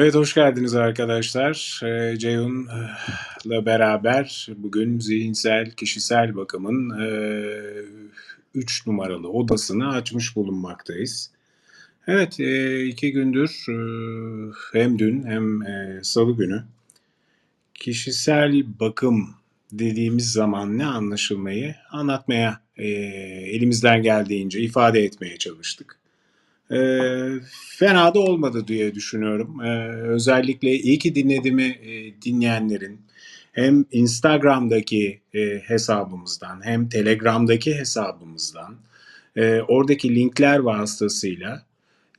[0.00, 1.80] Evet hoş geldiniz arkadaşlar.
[1.84, 6.90] Ee, Ceyhun'la beraber bugün zihinsel kişisel bakımın
[8.54, 11.30] 3 numaralı odasını açmış bulunmaktayız.
[12.06, 13.66] Evet e, iki gündür
[14.72, 15.60] hem dün hem
[16.04, 16.64] salı günü
[17.74, 19.34] kişisel bakım
[19.72, 25.99] dediğimiz zaman ne anlaşılmayı anlatmaya elimizden geldiğince ifade etmeye çalıştık.
[26.72, 26.78] E,
[27.78, 29.60] fena da olmadı diye düşünüyorum.
[29.60, 33.00] E, özellikle iyi ki dinlediğimi e, dinleyenlerin
[33.52, 38.76] hem Instagram'daki e, hesabımızdan hem Telegram'daki hesabımızdan
[39.36, 41.66] e, oradaki linkler vasıtasıyla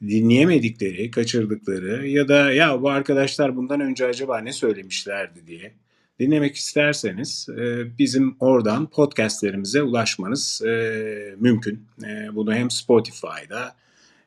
[0.08, 5.74] dinleyemedikleri, kaçırdıkları ya da ya bu arkadaşlar bundan önce acaba ne söylemişlerdi diye
[6.20, 11.86] dinlemek isterseniz e, bizim oradan podcastlerimize ulaşmanız e, mümkün.
[12.04, 13.76] E, bunu hem Spotify'da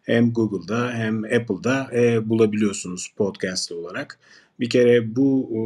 [0.05, 4.19] hem Google'da hem Apple'da e, bulabiliyorsunuz podcast olarak.
[4.61, 5.59] Bir kere bu e,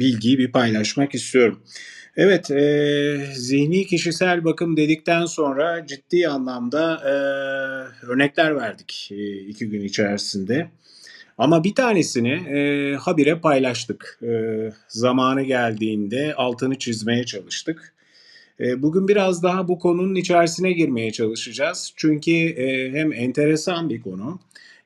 [0.00, 1.60] bilgiyi bir paylaşmak istiyorum.
[2.16, 7.12] Evet, e, zihni kişisel bakım dedikten sonra ciddi anlamda e,
[8.06, 10.70] örnekler verdik e, iki gün içerisinde.
[11.38, 14.20] Ama bir tanesini e, habire paylaştık.
[14.22, 14.28] E,
[14.88, 17.95] zamanı geldiğinde altını çizmeye çalıştık.
[18.60, 21.92] E, bugün biraz daha bu konunun içerisine girmeye çalışacağız.
[21.96, 24.38] Çünkü e, hem enteresan bir konu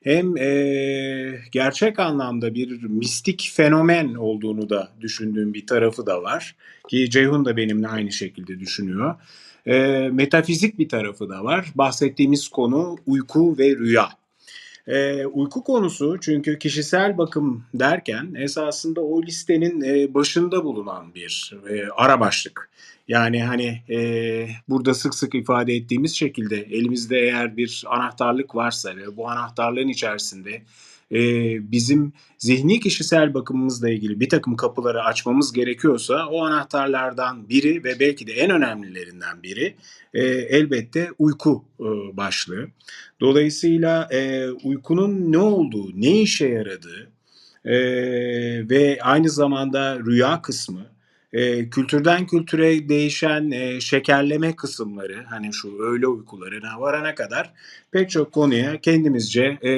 [0.03, 6.55] hem e, gerçek anlamda bir mistik fenomen olduğunu da düşündüğüm bir tarafı da var.
[6.89, 9.15] Ki Ceyhun da benimle aynı şekilde düşünüyor.
[9.67, 11.71] E, metafizik bir tarafı da var.
[11.75, 14.09] Bahsettiğimiz konu uyku ve rüya.
[14.87, 21.87] E, uyku konusu çünkü kişisel bakım derken esasında o listenin e, başında bulunan bir e,
[21.95, 22.69] ara başlık.
[23.07, 29.17] Yani hani e, burada sık sık ifade ettiğimiz şekilde elimizde eğer bir anahtarlık varsa ve
[29.17, 30.61] bu anahtarlığın içerisinde
[31.11, 31.21] e,
[31.71, 38.27] bizim zihni kişisel bakımımızla ilgili bir takım kapıları açmamız gerekiyorsa o anahtarlardan biri ve belki
[38.27, 39.75] de en önemlilerinden biri
[40.13, 41.83] e, elbette uyku e,
[42.17, 42.67] başlığı.
[43.19, 47.11] Dolayısıyla e, uykunun ne olduğu, ne işe yaradığı
[47.65, 47.75] e,
[48.69, 50.85] ve aynı zamanda rüya kısmı
[51.33, 57.53] e, kültürden kültüre değişen e, şekerleme kısımları hani şu öğle uykularına varana kadar
[57.91, 59.71] pek çok konuya kendimizce e,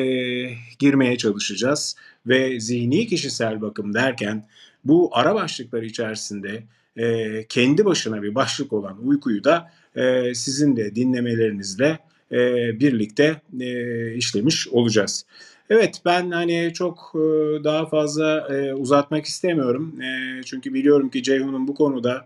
[0.79, 1.95] girmeye çalışacağız
[2.27, 4.47] ve zihni kişisel bakım derken
[4.85, 6.63] bu ara başlıklar içerisinde
[6.97, 11.99] e, kendi başına bir başlık olan uykuyu da e, sizin de dinlemelerinizle
[12.31, 12.39] e,
[12.79, 15.25] birlikte e, işlemiş olacağız.
[15.69, 17.19] Evet ben hani çok e,
[17.63, 20.01] daha fazla e, uzatmak istemiyorum.
[20.01, 22.25] E, çünkü biliyorum ki Ceyhun'un bu konuda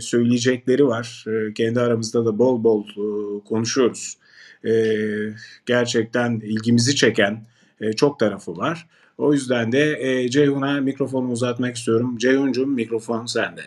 [0.00, 1.24] söyleyecekleri var.
[1.54, 2.86] Kendi aramızda da bol bol
[3.44, 4.18] konuşuyoruz.
[5.66, 7.46] Gerçekten ilgimizi çeken
[7.96, 8.86] çok tarafı var.
[9.18, 12.18] O yüzden de Ceyhun'a mikrofonu uzatmak istiyorum.
[12.18, 13.62] Ceyhun'cum mikrofon sende.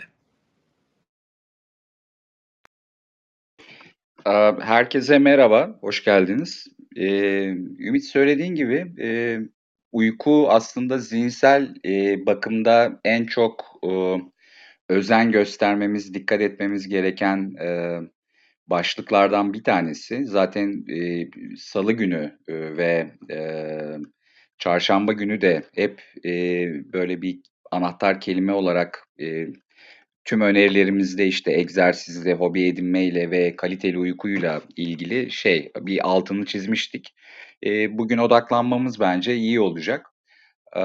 [4.60, 6.77] Herkese merhaba, hoş geldiniz.
[6.98, 7.46] Ee,
[7.80, 9.40] Ümit söylediğin gibi e,
[9.92, 14.16] uyku aslında zihinsel e, bakımda en çok e,
[14.90, 18.00] özen göstermemiz, dikkat etmemiz gereken e,
[18.68, 20.26] başlıklardan bir tanesi.
[20.26, 21.28] Zaten e,
[21.58, 23.40] salı günü e, ve e,
[24.58, 26.32] çarşamba günü de hep e,
[26.94, 27.40] böyle bir
[27.72, 29.48] anahtar kelime olarak e,
[30.28, 37.16] tüm önerilerimizde işte egzersizle, hobi edinmeyle ve kaliteli uykuyla ilgili şey bir altını çizmiştik.
[37.66, 40.06] E, bugün odaklanmamız bence iyi olacak.
[40.78, 40.84] E,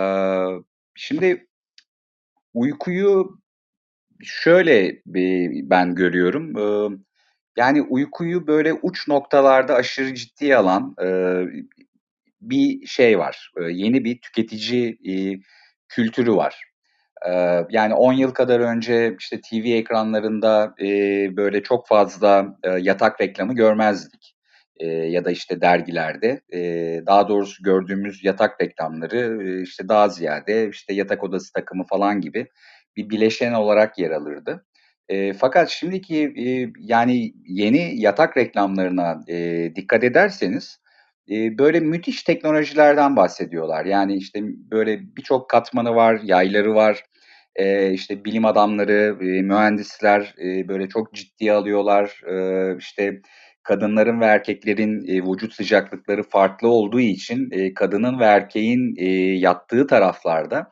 [0.94, 1.47] şimdi
[2.55, 3.39] uykuyu
[4.23, 6.59] şöyle bir, ben görüyorum.
[6.59, 6.97] E,
[7.56, 11.09] yani uykuyu böyle uç noktalarda aşırı ciddiye alan e,
[12.41, 13.53] bir şey var.
[13.56, 15.41] E, yeni bir tüketici e,
[15.89, 16.71] kültürü var
[17.70, 20.86] yani 10 yıl kadar önce işte TV ekranlarında e,
[21.36, 24.34] böyle çok fazla e, yatak reklamı görmezdik.
[24.76, 26.40] E, ya da işte dergilerde.
[27.06, 32.46] Daha doğrusu gördüğümüz yatak reklamları işte daha ziyade işte yatak odası takımı falan gibi
[32.96, 34.66] bir bileşen olarak yer alırdı.
[35.38, 36.34] Fakat şimdiki
[36.78, 39.26] yani yeni yatak reklamlarına
[39.76, 40.78] dikkat ederseniz
[41.30, 43.84] böyle müthiş teknolojilerden bahsediyorlar.
[43.84, 47.04] Yani işte böyle birçok katmanı var, yayları var.
[47.56, 52.20] E, işte bilim adamları, e, mühendisler e, böyle çok ciddiye alıyorlar.
[52.31, 53.20] E, işte
[53.62, 59.06] kadınların ve erkeklerin e, vücut sıcaklıkları farklı olduğu için e, kadının ve erkeğin e,
[59.38, 60.70] yattığı taraflarda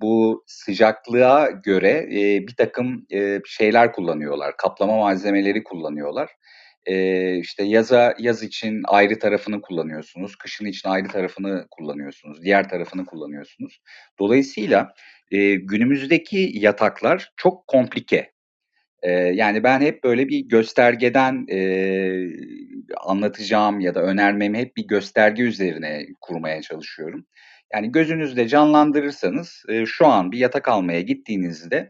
[0.00, 6.30] bu sıcaklığa göre e, bir takım e, şeyler kullanıyorlar, kaplama malzemeleri kullanıyorlar.
[6.86, 13.06] E, işte yaza yaz için ayrı tarafını kullanıyorsunuz, kışın için ayrı tarafını kullanıyorsunuz, diğer tarafını
[13.06, 13.80] kullanıyorsunuz.
[14.18, 14.94] Dolayısıyla
[15.30, 18.32] e, günümüzdeki yataklar çok komplike.
[19.04, 22.30] Eee, yani ben hep böyle bir göstergeden, eee,
[23.06, 27.26] anlatacağım ya da önermemi hep bir gösterge üzerine kurmaya çalışıyorum.
[27.74, 31.88] Yani gözünüzde canlandırırsanız, eee, şu an bir yatak almaya gittiğinizde,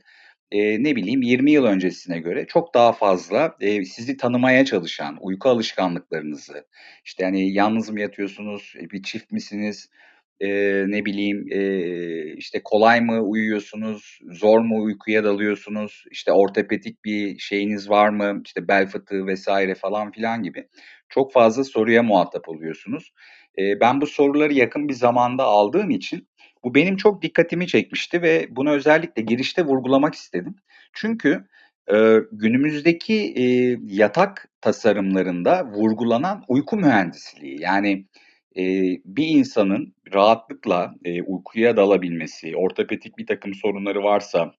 [0.52, 5.48] eee, ne bileyim 20 yıl öncesine göre çok daha fazla, eee, sizi tanımaya çalışan, uyku
[5.48, 6.64] alışkanlıklarınızı,
[7.04, 9.90] işte, hani, yalnız mı yatıyorsunuz, bir çift misiniz,
[10.40, 17.38] Eee, ne bileyim, eee, işte, kolay mı uyuyorsunuz, zor mu uykuya dalıyorsunuz, işte, ortopedik bir
[17.38, 19.48] şeyiniz var mı, işte, bel fıtığı vs.
[19.80, 20.68] falan filan gibi
[21.08, 23.12] çok fazla soruya muhatap oluyorsunuz.
[23.58, 26.28] Eee, ben bu soruları yakın bir zamanda aldığım için
[26.64, 30.56] bu benim çok dikkatimi çekmişti ve bunu özellikle girişte vurgulamak istedim.
[30.94, 31.44] Çünkü,
[31.92, 38.06] eee, günümüzdeki, eee, yatak tasarımlarında vurgulanan uyku mühendisliği, yani,
[38.54, 44.52] Eee, bir insanın rahatlıkla, eee, uykuya dalabilmesi, ortopedik birtakım sorunları varsa,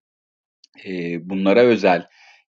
[0.85, 2.07] eee, bunlara özel,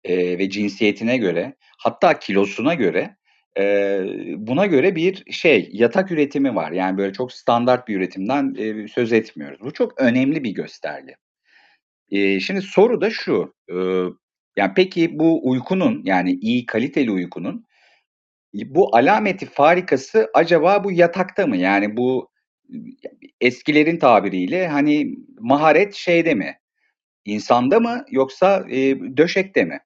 [0.06, 3.18] eee, ve cinsiyetine göre hatta kilosuna göre,
[3.60, 6.72] eee, buna göre bir şey, yatak üretimi var.
[6.74, 9.62] Yani, böyle, çok standart bir üretimden, eee, söz etmiyoruz.
[9.62, 11.16] Bu çok önemli bir gösterge.
[12.12, 14.18] Eee, şimdi soru da şu, ııı,
[14.58, 17.66] ya, peki bu uykunun, yani iyi kaliteli uykunun
[18.54, 21.58] bu alameti farikası acaba bu yatakta mı?
[21.58, 22.30] Yani bu
[23.42, 26.56] eskilerin tabiriyle, hani, maharet şeyde mi,
[27.26, 29.80] insanda mı yoksa, eee, döşekte mi?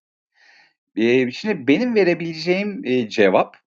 [0.97, 3.57] Eee, şimdi benim verebileceğim, eee, cevap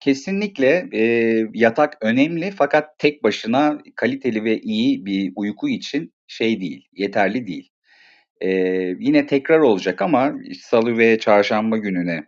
[0.00, 6.88] kesinlikle, eee, yatak önemli fakat tek başına kaliteli ve iyi bir uyku için şey değil,
[6.94, 7.70] yeterli değil.
[8.42, 12.24] Eee, yine tekrar olacak ama salı ve çarşamba gününe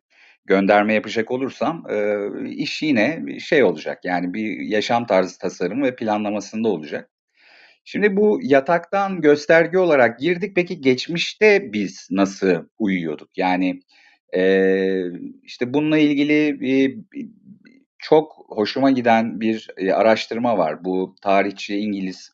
[0.47, 6.69] gönderme yapacak olursam, eee, iş yine şey olacak, yani bir yaşam tarzı tasarımı ve planlamasında
[6.69, 7.11] olacak.
[7.85, 10.53] Şimdi bu yataktan gösterge olarak girdik.
[10.57, 13.31] Peki geçmişte biz nasıl uyuyorduk?
[13.39, 13.81] Yani,
[14.35, 15.07] eee,
[15.45, 16.99] işte bununla ilgili, iii,
[17.99, 20.85] çok hoşuma giden bir, eee, araştırma var.
[20.85, 22.33] Bu tarihçi İngiliz,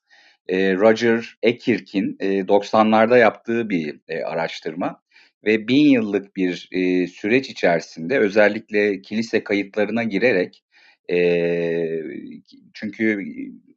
[0.49, 5.01] eee, Roger Ackirk'in, eee, 90'larda yaptığı bir, eee, araştırma
[5.47, 10.65] ve 1000 yıllık bir, eee, süreç içerisinde özellikle kilise kayıtlarına girerek,
[11.09, 12.05] eee,
[12.75, 13.25] çünkü,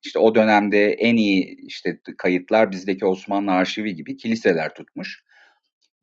[0.05, 5.23] işte, o dönemde en iyi, işte, kayıtlar bizdeki Osmanlı Arşivi gibi kiliseler tutmuş.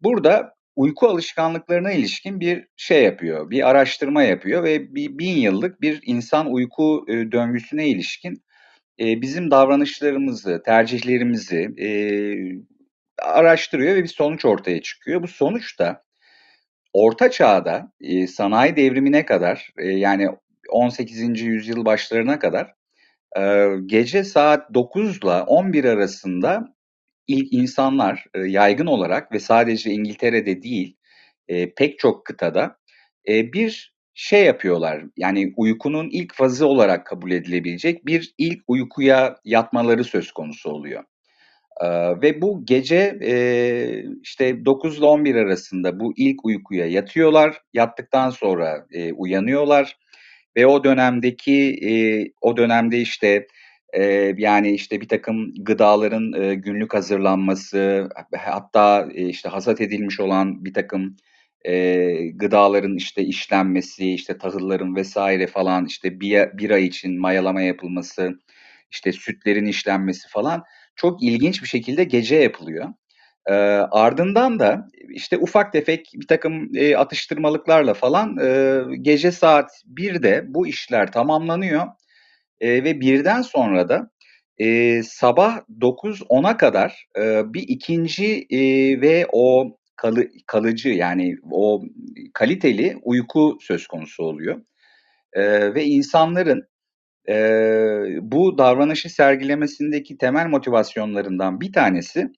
[0.02, 6.00] Burada uyku alışkanlıklarına ilişkin bir şey yapıyor, bir araştırma yapıyor ve bir 1000 yıllık bir
[6.06, 8.42] insan uyku, eee, döngüsüne ilişkin,
[8.98, 12.56] eee, bizim davranışlarımızı, tercihlerimizi, eee,
[13.24, 15.22] araştırıyor ve bir sonuç ortaya çıkıyor.
[15.22, 16.04] Bu sonuç da
[16.94, 20.28] Orta Çağ'da, eee, sanayi devrimine kadar, eee, yani
[20.70, 21.46] 18.
[21.46, 22.74] yüzyıl başlarına kadar,
[23.36, 26.74] eee, gece saat 9'la 11 arasında
[27.28, 30.96] ilk insanlar, eee, yaygın olarak ve sadece İngiltere'de değil,
[31.48, 32.76] eee, pek çok kıtada,
[33.28, 40.04] eee, bir şey yapıyorlar, yani uykunun ilk fazı olarak kabul edilebilecek bir ilk uykuya yatmaları
[40.04, 41.04] söz konusu oluyor.
[41.80, 47.60] Eee, ve bu gece, eee, işte 9'la 11 arasında bu ilk uykuya yatıyorlar.
[47.74, 49.96] Yattıktan sonra, eee, uyanıyorlar
[50.56, 53.46] ve o dönemdeki, eee, o dönemde, işte,
[53.96, 61.16] eee, yani, işte, birtakım gıdaların, eee, günlük hazırlanması, hatta, eee, işte, hasat edilmiş olan birtakım,
[61.64, 65.16] eee, gıdaların, işte, işlenmesi, işte, tahılların vs.
[65.52, 68.30] falan, işte, biya bira için mayalama yapılması,
[68.92, 70.62] işte, sütlerin işlenmesi falan
[70.96, 72.86] çok ilginç bir şekilde gece yapılıyor.
[73.50, 73.54] Eee,
[73.92, 81.12] ardından da, işte, ufak tefek birtakım, eee, atıştırmalıklarla falan, eee, gece saat 1'de bu işler
[81.12, 81.82] tamamlanıyor,
[82.60, 84.10] eee, ve 1'den sonra da,
[84.58, 91.82] eee, sabah 9-10'a kadar, eee, bir 2'nci, eee, ve o kalı kalıcı, yani o
[92.34, 94.62] kaliteli uyku söz konusu oluyor.
[95.36, 96.64] Eee, ve insanların
[97.28, 102.28] Eee, bu davranışı sergilemesindeki temel motivasyonlarından bir tanesi,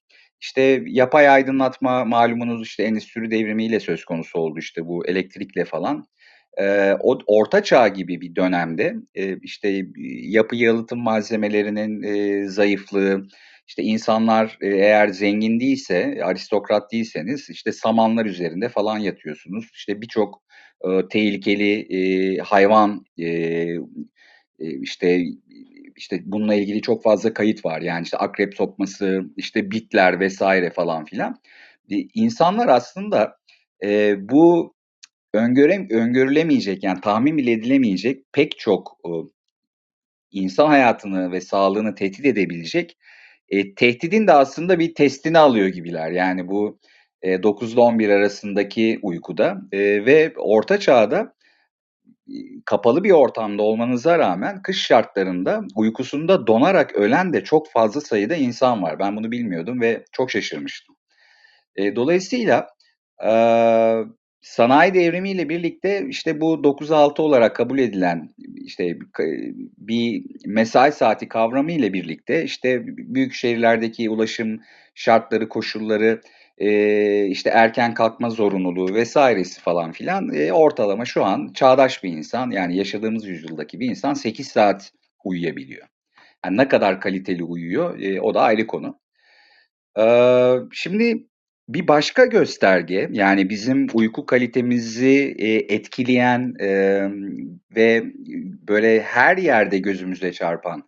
[0.41, 6.05] işte, yapay aydınlatma malumunuz, işte, endüstri devrimiyle söz konusu oldu, işte, bu elektrikle falan.
[6.61, 9.83] Eee, o Orta Çağ gibi bir dönemde, eee, işte,
[10.23, 13.23] yapı yalıtım malzemelerinin, eee, zayıflığı,
[13.69, 19.71] işte, insanlar, eğer zengin değilse, aristokrat değilseniz, işte, samanlar üzerinde falan yatıyorsunuz.
[19.75, 20.43] İşte, birçok,
[20.87, 23.79] ııı, tehlikeli, eee, hayvan, eee,
[24.61, 25.25] işte,
[25.97, 27.81] işte, bununla ilgili çok fazla kayıt var.
[27.83, 30.43] Yani, işte, akrep sokması, işte, bitler vs.
[30.77, 31.37] falan filan.
[32.15, 33.37] İnsanlar aslında,
[33.83, 34.75] eee, bu
[35.35, 39.25] öngöre öngörülemeyecek, yani, tahmin bile edilemeyecek pek çok, ııı,
[40.33, 42.99] insan hayatını ve sağlığını tehdit edebilecek,
[43.51, 46.13] eee, tehditin de aslında bir testini alıyor gibiler.
[46.13, 46.81] Yani, bu,
[47.25, 51.35] eee, 9'da 11 arasındaki uykuda, eee, ve Orta Çağ'da,
[52.67, 58.83] kapalı bir ortamda olmanıza rağmen kış şartlarında uykusunda donarak ölen de çok fazla sayıda insan
[58.83, 58.99] var.
[58.99, 60.97] Ben bunu bilmiyordum ve çok şaşırmıştım.
[61.79, 62.69] Eee, dolayısıyla,
[63.19, 64.03] aaa,
[64.43, 68.31] sanayi devrimiyle birlikte, işte, bu 9-6 olarak kabul edilen,
[68.67, 68.99] işte,
[69.79, 74.61] bir mesai saati kavramı ile birlikte, işte, büyük şehirlerdeki ulaşım
[74.95, 76.21] şartları, koşulları,
[76.59, 82.53] eee, işte, erken kalkma zorunluluğu vs.'si falan filan, eee, ortalama şu an çağdaş bir insan,
[82.53, 84.93] yani, yaşadığımız yüzyıldaki bir insan 8 saat
[85.25, 85.87] uyuyabiliyor.
[86.43, 89.01] Hani, ne kadar kaliteli uyuyor, eee, o da ayrı konu.
[89.97, 91.27] Aaa, şimdi
[91.71, 97.39] bir başka gösterge, yani, bizim uyku kalitemizi, eee, etkileyen, emm,
[97.77, 98.05] ve
[98.71, 100.85] böyle her yerde gözümüze çarpan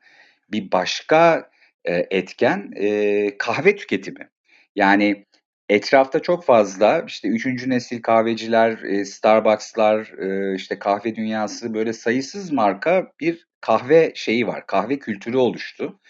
[0.52, 1.50] bir başka,
[1.88, 4.30] eee, etken, eee, kahve tüketimi.
[4.76, 5.25] Yani,
[5.68, 12.52] etrafta çok fazla, işte, 3'üncü nesil kahveciler, eee, Starbucks'lar, eee, işte, kahve dünyası, böyle sayısız
[12.52, 16.00] marka bir kahve şeyi var, kahve kültürü oluştu.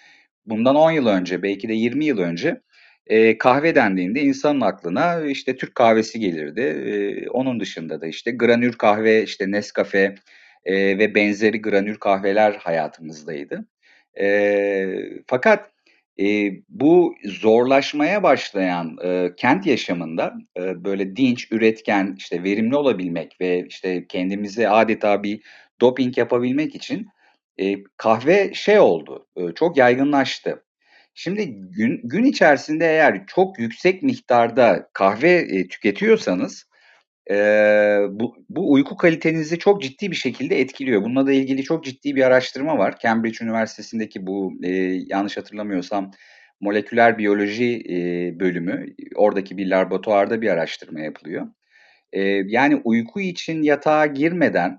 [0.46, 2.60] Bundan 10 yıl önce, belki de 20 yıl önce,
[3.10, 6.60] eee, kahve dendiğinde insanın aklına, işte, Türk kahvesi gelirdi.
[6.62, 10.14] Eee, onun dışında da, işte, granül kahve, işte, Nescafe,
[10.66, 13.66] eee, ve benzeri granül kahveler hayatımızdaydı.
[14.20, 15.70] Eee, fakat,
[16.18, 23.66] eee, bu zorlaşmaya başlayan, ııı, kent yaşamında, ııı, böyle dinç, üretken, işte, verimli olabilmek ve,
[23.68, 25.42] işte, kendimize adeta bir
[25.80, 27.06] doping yapabilmek için,
[27.58, 30.64] eee, kahve şey oldu, ııı, çok yaygınlaştı.
[31.14, 36.64] Şimdi gün gün içerisinde eğer çok yüksek miktarda kahve, eee, tüketiyorsanız,
[37.30, 41.02] eee, bu bu uyku kalitenizi çok ciddi bir şekilde etkiliyor.
[41.04, 42.94] Bununla da ilgili çok ciddi bir araştırma var.
[43.02, 46.10] Cambridge Üniversitesi'ndeki bu, eee, yanlış hatırlamıyorsam
[46.60, 51.46] moleküler biyoloji, eee, bölümü, oradaki bir laboratuvarda bir araştırma yapılıyor.
[52.12, 54.78] Eee, yani, uyku için yatağa girmeden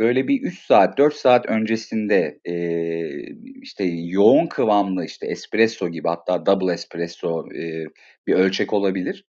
[0.00, 3.26] böyle bir 3 saat, 4 saat öncesinde, eee,
[3.62, 7.86] işte, yoğun kıvamlı, işte, espresso gibi hatta double espresso, eee,
[8.26, 9.24] bir ölçek olabilir.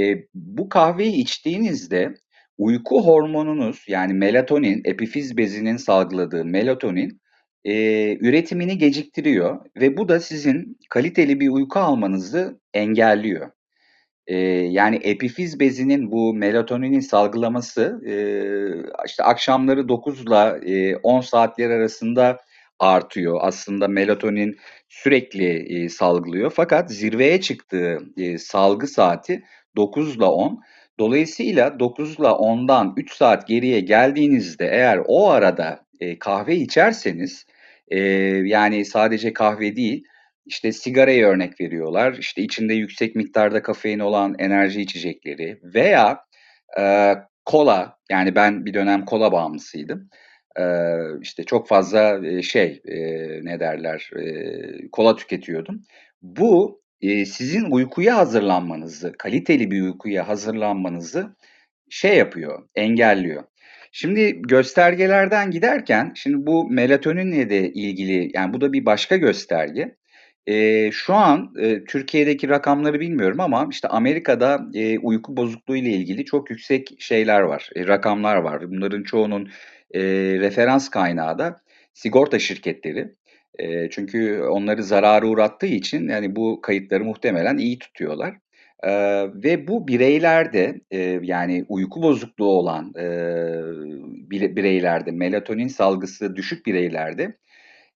[0.00, 2.14] Eee, bu kahveyi içtiğinizde
[2.58, 7.20] uyku hormonunuz, yani, melatonin, epifiz bezinin salgıladığı melatonin,
[7.64, 13.50] eee, üretimini geciktiriyor ve bu da sizin kaliteli bir uyku almanızı engelliyor.
[14.28, 14.38] Eee,
[14.72, 18.74] yani, epifiz bezinin bu melatonini salgılaması, eee,
[19.06, 22.38] işte, akşamları 9'la, eee, 10 saatleri arasında
[22.80, 23.38] artıyor.
[23.42, 24.56] Aslında melatonin
[24.88, 29.42] sürekli, eee, salgılıyor fakat zirveye çıktığı, eee, salgı saati
[29.76, 30.60] 9'la 10.
[31.00, 37.46] Dolayısıyla 9'la 10'dan 3 saat geriye geldiğinizde eğer o arada, eee, kahve içerseniz,
[37.90, 38.00] eee,
[38.46, 40.04] yani, sadece kahve değil,
[40.46, 46.18] işte, sigarayı örnek veriyorlar, işte, içinde yüksek miktarda kafein olan enerji içecekleri veya,
[46.78, 50.08] eee, kola, yani, ben bir dönem kola bağımlısıydım.
[50.58, 55.82] Eee, işte, çok fazla, eee, şey, eee, ne derler, eee, kola tüketiyordum.
[56.22, 61.36] Bu, eee, sizin uykuya hazırlanmanızı, kaliteli bir uykuya hazırlanmanızı
[61.90, 63.44] şey yapıyor, engelliyor.
[63.92, 69.96] Şimdi göstergelerden giderken, şimdi bu melatoninle de ilgili, yani, bu da bir başka gösterge.
[70.46, 76.24] Eee, şu an, eee, Türkiye'deki rakamları bilmiyorum ama, işte, Amerika'da, eee, uyku bozukluğu ile ilgili
[76.24, 78.70] çok yüksek şeyler var, eee, rakamlar var.
[78.70, 79.50] Bunların çoğunun,
[79.94, 81.56] eee, referans kaynağı da
[81.94, 83.08] sigorta şirketleri.
[83.60, 88.34] Eee, çünkü onları zarara uğrattığı için, yani, bu kayıtları muhtemelen iyi tutuyorlar.
[88.86, 92.94] Eee, ve bu bireylerde, eee, yani, uyku bozukluğu olan,
[94.30, 97.36] bire bireylerde, melatonin salgısı düşük bireylerde,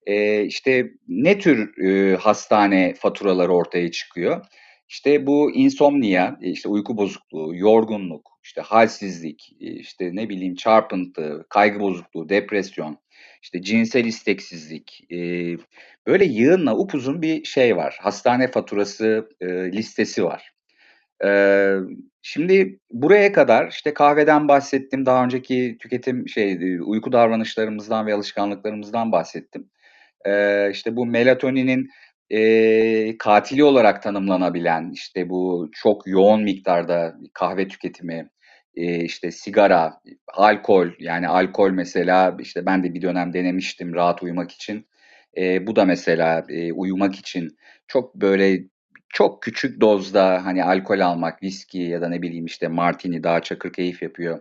[0.07, 4.47] eee, işte, ne tür, üüü, hastane faturaları ortaya çıkıyor?
[4.89, 11.81] İşte, bu insomnia, işte, uyku bozukluğu, yorgunluk, işte, hâlsizlik, iii, işte, ne bileyim, çarpıntı, kaygı
[11.81, 12.99] bozukluğu, depresyon,
[13.45, 15.59] işte, cinsel isteksizlik, eee,
[16.09, 20.53] böyle yığınla upuzun bir şey var, hastane faturası, eee, listesi var.
[21.25, 21.77] Eee,
[22.23, 29.71] şimdi buraya kadar, işte, kahveden bahsettim, daha önceki tüketim şey, uyku davranışlarımızdan ve alışkanlıklarımızdan bahsettim.
[30.27, 31.89] Eee, işte, bu melatoninin,
[32.31, 38.31] eee, katili olarak tanımlanabilen, işte, bu çok yoğun miktarda kahve tüketimi,
[38.77, 40.01] eee, işte, sigara,
[40.35, 44.87] alkol, yani alkol mesela, işte, ben de bir dönem denemiştim rahat uyumak için.
[45.37, 47.57] Eee, bu da mesela, eee, uyumak için
[47.89, 48.61] çok böyle
[49.09, 53.73] çok küçük dozda, hani, alkol almak, viski ya da ne bileyim, işte, martini daha çakır
[53.73, 54.41] keyif yapıyor.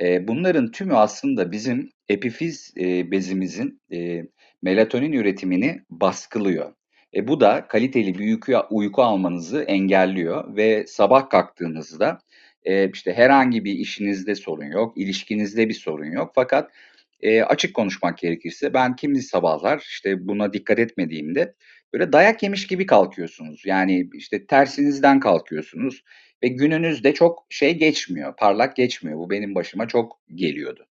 [0.00, 4.26] Eee, bunların tümü aslında bizim epifiz, eee, bezimizin, eee,
[4.62, 6.72] melatonin üretimini baskılıyor.
[7.16, 12.18] E, bu da kaliteli bir uyku uyku almanızı engelliyor ve sabah kalktığınızda,
[12.68, 16.72] eee, işte, herhangi bir işinizde sorun yok, ilişkinizde bir sorun yok fakat,
[17.22, 21.54] eee, açık konuşmak gerekirse ben kimi sabahlar, işte, buna dikkat etmediğimde
[21.94, 23.62] böyle dayak yemiş gibi kalkıyorsunuz.
[23.66, 26.04] Yani, işte, tersinizden kalkıyorsunuz
[26.44, 29.18] ve gününüz de çok şey geçmiyor, parlak geçmiyor.
[29.20, 30.86] Bu benim başıma çok geliyordu.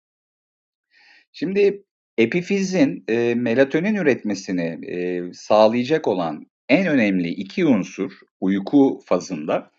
[1.33, 1.83] Şimdi
[2.19, 9.71] epifizin, eee, melatonin üretmesini, eee, sağlayacak olan en önemli 2 unsur uyku fazında.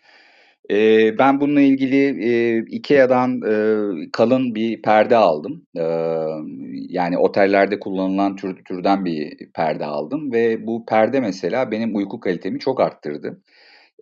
[0.70, 5.66] Eee, ben bununla ilgili, eee, IKEA'dan, eee, kalın bir perde aldım.
[5.76, 12.20] Emm, yani otellerde kullanılan tür türden bir perde aldım ve bu perde mesela benim uyku
[12.20, 13.42] kalitemi çok arttırdı.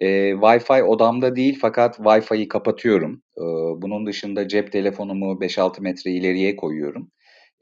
[0.00, 3.22] Eee, Wi-Fi odamda değil fakat Wi-Fi'yi kapatıyorum.
[3.38, 7.10] Iıı, bunun dışında cep telefonumu 5-6 metre ileriye koyuyorum.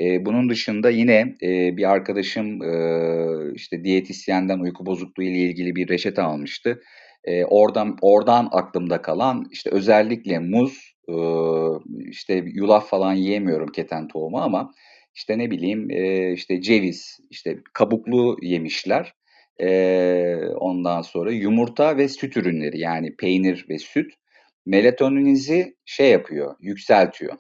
[0.01, 5.89] Eee, bunun dışında yine, eee, bir arkadaşım, ııı, işte, diyetisyenden uyku bozukluğu ile ilgili bir
[5.89, 6.81] reçete almıştı.
[7.27, 14.39] Eee, oradan oradan aklımda kalan, işte, özellikle muz, ııı, işte, yulaf falan yiyemiyorum keten tohumu
[14.39, 14.73] ama,
[15.15, 19.15] işte, ne bileyim, eee, işte, ceviz, işte, kabuklu yemişler,
[19.61, 24.13] eee, ondan sonra yumurta ve süt ürünleri, yani peynir ve süt
[24.67, 27.35] melatoninizi şey yapıyor, yükseltiyor.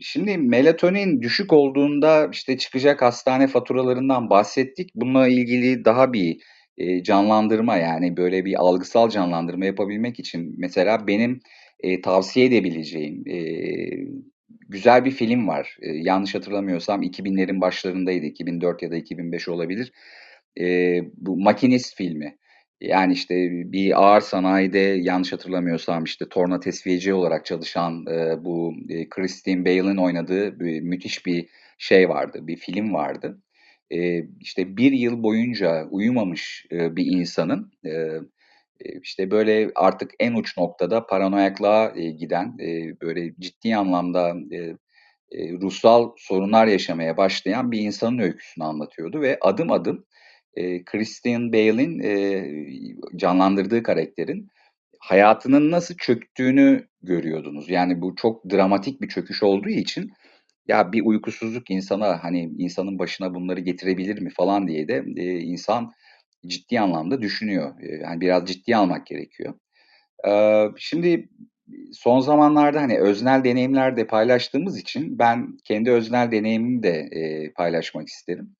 [0.00, 4.90] Şimdi melatonin düşük olduğunda, işte, çıkacak hastane faturalarından bahsettik.
[4.94, 6.38] Bununla ilgili daha bir,
[6.80, 11.40] eee, canlandırma, yani, böyle bir algısal canlandırma yapabilmek için mesela benim,
[11.84, 14.08] eee, tavsiye edebileceğim, eee,
[14.68, 15.76] güzel bir film var.
[15.82, 18.26] Eee, yanlış hatırlamıyorsam 2000'lerin başlarındaydı.
[18.26, 19.92] 2004 ya da 2005 olabilir.
[20.56, 22.36] Eee, bu Makinist filmi.
[22.82, 23.34] Yani, işte,
[23.72, 29.96] bir ağır sanayide yanlış hatırlamıyorsam, işte, torna tesviyeci olarak çalışan, eee, bu, eee, Christian Bale'ın
[29.96, 31.46] oynadığı bir müthiş bir
[31.78, 33.42] şey vardı, bir film vardı.
[33.90, 38.20] Eee, işte, 1 yıl boyunca uyumamış, eee, bir insanın, eee,
[39.02, 44.76] işte, böyle artık en uç noktada paranoyaklığa, eee, giden, eee, böyle ciddi anlamda, eee,
[45.32, 50.06] eee, ruhsal sorunlar yaşamaya başlayan bir insanın öyküsünü anlatıyordu ve adım adım,
[50.56, 52.66] eee, Christian Bale'in, eee,
[53.16, 54.48] canlandırdığı karakterin
[55.00, 57.70] hayatının nasıl çöktüğünü görüyordunuz.
[57.70, 60.10] Yani, bu çok dramatik bir çöküş olduğu için,
[60.68, 65.92] ya, bir uykusuzluk insana, hani, insanın başına bunları getirebilir mi falan diye de, eee, insan
[66.46, 67.80] ciddi anlamda düşünüyor.
[67.82, 69.54] Eee, hani, biraz ciddiye almak gerekiyor.
[70.26, 71.28] Eee, şimdi
[71.92, 78.08] son zamanlarda, hani, öznel deneyimler de paylaştığımız için ben kendi öznel deneyimimi de, eee, paylaşmak
[78.08, 78.56] isterim.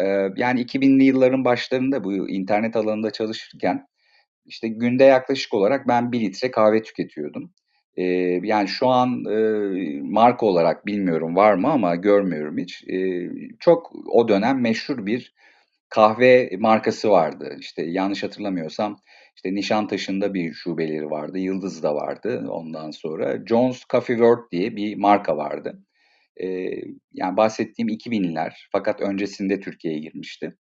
[0.00, 3.86] Eee, yani 2000'li yılların başlarında bu internet alanında çalışırken,
[4.46, 7.52] işte, günde yaklaşık olarak ben 1 litre kahve tüketiyordum.
[7.96, 12.84] Eee, yani şu an, eee, marka olarak bilmiyorum var mı ama görmüyorum hiç.
[12.86, 15.34] Eee, çok o dönem meşhur bir
[15.90, 17.56] kahve markası vardı.
[17.60, 18.98] İşte, yanlış hatırlamıyorsam,
[19.36, 23.46] işte, Nişantaşı'nda bir şubeleri vardı, Yıldız'da vardı ondan sonra.
[23.46, 25.82] Jones Coffee World diye bir marka vardı.
[26.40, 30.56] Eee, yani bahsettiğim 2000'ler fakat öncesinde Türkiye'ye girmişti.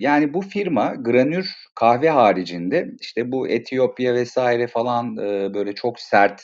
[0.00, 4.38] Yani bu firma granür kahve haricinde, işte, bu Etiyopya vs.
[4.72, 5.16] falan,
[5.54, 6.42] böyle çok sert,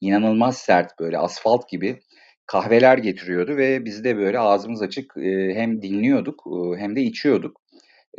[0.00, 2.00] inanılmaz sert, böyle asfalt gibi
[2.46, 5.12] kahveler getiriyordu ve biz de böyle ağzımız açık,
[5.54, 6.44] hem dinliyorduk,
[6.78, 7.60] hem de içiyorduk.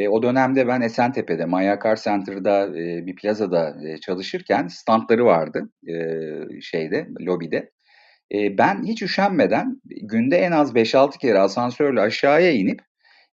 [0.09, 5.69] O dönemde ben Esentepe'de, Maya Car Center'da, bir plazada, çalışırken stantları vardı,
[6.61, 7.71] şeyde, lobide.
[8.33, 12.81] Ben hiç üşenmeden günde en az 5-6 kere asansörle aşağıya inip,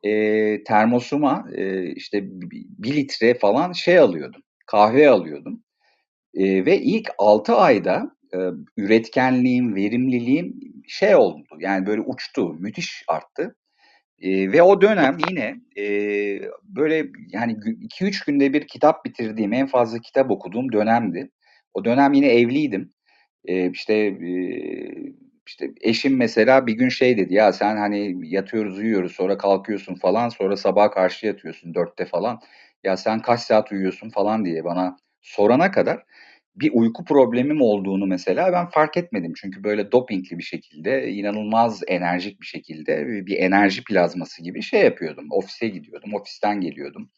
[0.03, 5.63] eee, termosuma, eee, işte, bi bi 1 litre falan şey alıyordum, kahve alıyordum.
[6.35, 10.55] Eee, ve ilk 6 ayda, eee, üretkenliğim, verimliliğim
[10.87, 13.55] şey oldu, yani, böyle uçtu, müthiş arttı.
[14.21, 19.67] Eee, ve o dönem yine, eee, böyle, yani, gü 2-3 günde bir kitap bitirdiğim, en
[19.67, 21.31] fazla kitap okuduğum dönemdi.
[21.75, 22.93] O dönem yine evliydim.
[23.47, 25.13] Eee, işte, eee,
[25.51, 30.29] işte, eşim mesela bir gün şey dedi, "Ya, sen, hani, yatıyoruz, uyuyoruz, sonra kalkıyorsun falan,
[30.29, 32.39] sonra sabaha karşı yatıyorsun 4'te falan.
[32.83, 36.03] Ya, sen kaç saat uyuyorsun?" falan diye bana sorana kadar
[36.55, 39.33] bir uyku problemim olduğunu mesela ben fark etmedim.
[39.37, 45.27] Çünkü böyle dopingli bir şekilde, inanılmaz enerjik bir şekilde bir enerji plazması gibi şey yapıyordum.
[45.31, 47.11] Ofise gidiyordum, ofisten geliyordum.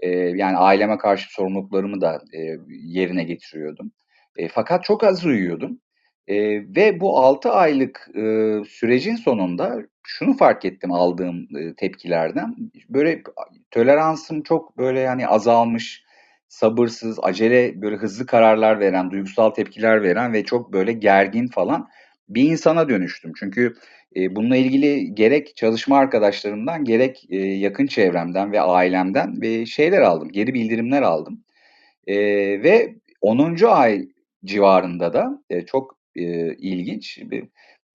[0.00, 3.92] Ee, yani aileme karşı sorumluluklarımı da e, yerine getiriyordum.
[4.36, 5.80] E, fakat çok az uyuyordum.
[6.28, 6.36] E,
[6.76, 8.20] ve bu 6 aylık e,
[8.68, 12.56] sürecin sonunda şunu fark ettim aldığım e, tepkilerden.
[12.88, 13.22] Böyle
[13.70, 16.04] toleransım çok böyle yani azalmış,
[16.48, 21.88] sabırsız, acele böyle hızlı kararlar veren, duygusal tepkiler veren ve çok böyle gergin falan
[22.28, 23.32] bir insana dönüştüm.
[23.38, 23.74] Çünkü
[24.16, 30.28] e, bununla ilgili gerek çalışma arkadaşlarımdan gerek e, yakın çevremden ve ailemden ve şeyler aldım,
[30.28, 31.44] geri bildirimler aldım.
[32.06, 32.16] E,
[32.62, 33.66] ve 10.
[33.66, 34.08] ay
[34.44, 37.48] civarında da e, çok e, ilginç bir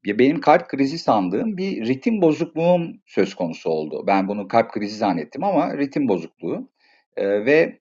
[0.05, 4.03] benim kalp krizi sandığım bir ritim bozukluğum söz konusu oldu.
[4.07, 6.69] Ben bunu kalp krizi zannettim ama ritim bozukluğu
[7.17, 7.79] e, ve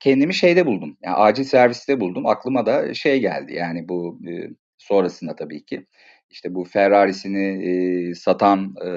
[0.00, 0.96] kendimi şeyde buldum.
[1.02, 2.26] Yani acil serviste buldum.
[2.26, 3.54] Aklıma da şey geldi.
[3.54, 4.32] Yani bu e,
[4.78, 5.86] sonrasında tabii ki
[6.30, 8.90] işte bu Ferrari'sini e, satan e,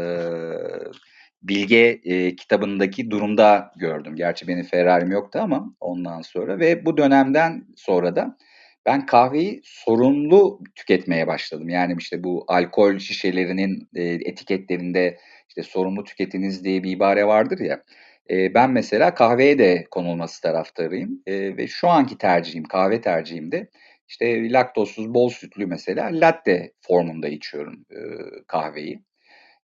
[1.41, 4.15] Bilge e, kitabındaki durumda gördüm.
[4.15, 8.37] Gerçi benim Ferrari'm yoktu ama ondan sonra ve bu dönemden sonra da
[8.85, 11.69] ben kahveyi sorumlu tüketmeye başladım.
[11.69, 15.17] Yani işte bu alkol şişelerinin e, etiketlerinde
[15.49, 17.83] işte sorumlu tüketiniz diye bir ibare vardır ya.
[18.29, 23.69] E, ben mesela kahveye de konulması taraftarıyım e, ve şu anki tercihim, kahve tercihim de
[24.07, 27.99] işte laktozsuz, bol sütlü mesela latte formunda içiyorum e,
[28.47, 29.03] kahveyi.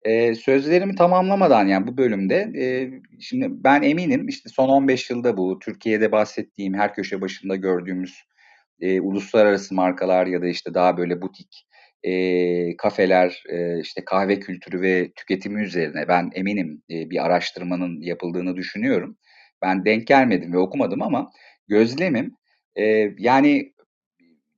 [0.03, 5.59] E, sözlerimi tamamlamadan yani bu bölümde e, şimdi ben eminim işte son 15 yılda bu
[5.59, 8.25] Türkiye'de bahsettiğim her köşe başında gördüğümüz
[8.81, 11.67] e, uluslararası markalar ya da işte daha böyle butik
[12.03, 18.57] e, kafeler, e, işte kahve kültürü ve tüketimi üzerine ben eminim e, bir araştırmanın yapıldığını
[18.57, 19.17] düşünüyorum.
[19.63, 21.31] Ben denk gelmedim ve okumadım ama
[21.69, 22.37] gözlemim
[22.77, 22.85] e,
[23.19, 23.73] yani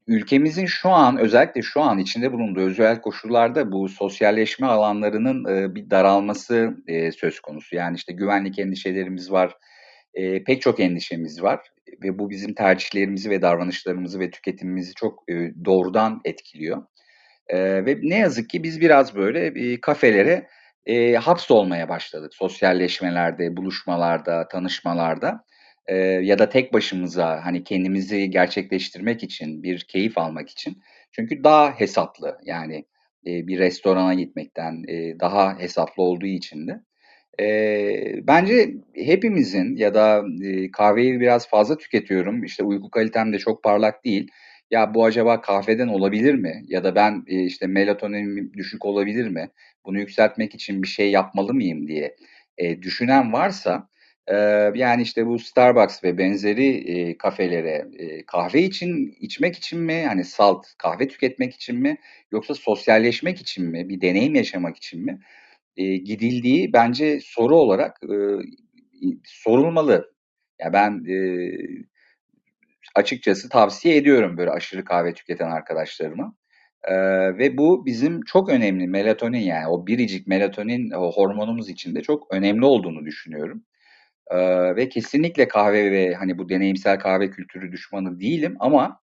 [0.07, 5.90] ülkemizin şu an özellikle şu an içinde bulunduğu özel koşullarda bu sosyalleşme alanlarının e, bir
[5.90, 7.76] daralması e, söz konusu.
[7.76, 9.57] Yani işte güvenlik endişelerimiz var,
[10.14, 11.61] e, pek çok endişemiz var
[12.03, 16.83] ve bu bizim tercihlerimizi ve davranışlarımızı ve tüketimimizi çok e, doğrudan etkiliyor.
[17.48, 20.48] E, ve ne yazık ki biz biraz böyle e, kafelere
[20.87, 22.35] e, hapsolmaya başladık.
[22.35, 25.44] Sosyalleşmelerde, buluşmalarda, tanışmalarda
[26.22, 30.83] ya da tek başımıza hani kendimizi gerçekleştirmek için, bir keyif almak için.
[31.12, 32.85] Çünkü daha hesaplı yani
[33.24, 34.83] bir restorana gitmekten
[35.20, 36.81] daha hesaplı olduğu için de.
[37.38, 43.62] Eee, bence hepimizin ya da, eee, kahveyi biraz fazla tüketiyorum, işte, uyku kalitem de çok
[43.64, 44.29] parlak değil.
[44.70, 46.62] Ya, bu acaba kahveden olabilir mi?
[46.68, 49.51] Ya da ben, eee, işte, melatoninim düşük olabilir mi?
[49.85, 52.16] Bunu yükseltmek için bir şey yapmalı mıyım diye,
[52.59, 53.88] eee, düşünen varsa,
[54.74, 60.24] yani, işte, bu Starbucks ve benzeri, eee, kafelere, eee, kahve için, içmek için mi, hani,
[60.24, 61.96] salt kahve tüketmek için mi
[62.33, 65.18] yoksa sosyalleşmek için mi, bir deneyim yaşamak için mi?
[65.78, 68.42] Eee, gidildiği bence soru olarak, ııı,
[69.24, 70.12] sorulmalı.
[70.60, 71.84] Ya, ben, eee,
[72.94, 76.34] açıkçası tavsiye ediyorum böyle aşırı kahve tüketen arkadaşlarıma.
[76.88, 82.02] Eee, ve bu bizim çok önemli melatonin yani o biricik melatonin o hormonumuz için de
[82.02, 83.64] çok önemli olduğunu düşünüyorum.
[84.32, 89.00] Eee, ve kesinlikle kahve ve hani bu deneyimsel kahve kültürü düşmanı değilim ama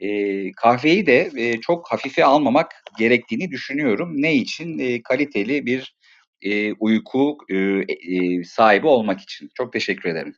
[0.00, 4.12] Eee, kahveyi de, eee, çok hafife almamak gerektiğini düşünüyorum.
[4.22, 4.78] Ne için?
[4.78, 5.96] Eee, kaliteli bir,
[6.42, 9.50] eee, uyku, eee, eee, sahibi olmak için.
[9.54, 10.34] Çok teşekkür ederim.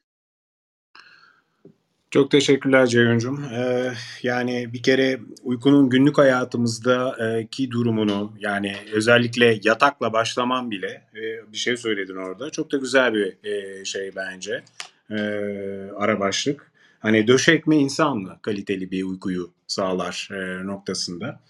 [2.11, 3.39] Çok teşekkürler Ceyhuncuğum.
[3.53, 11.03] Eee, yani bir kere uykunun günlük hayatımızda eee, ki durumunu yani özellikle yatakla başlamam bile
[11.17, 12.51] eee, bir şey söyledin orada.
[12.51, 14.63] Çok da güzel bir eee, şey bence.
[15.11, 16.73] Eee, ara başlık.
[16.99, 21.41] Hani döşek mi insan mı kaliteli bir uykuyu sağlar eee, noktasında.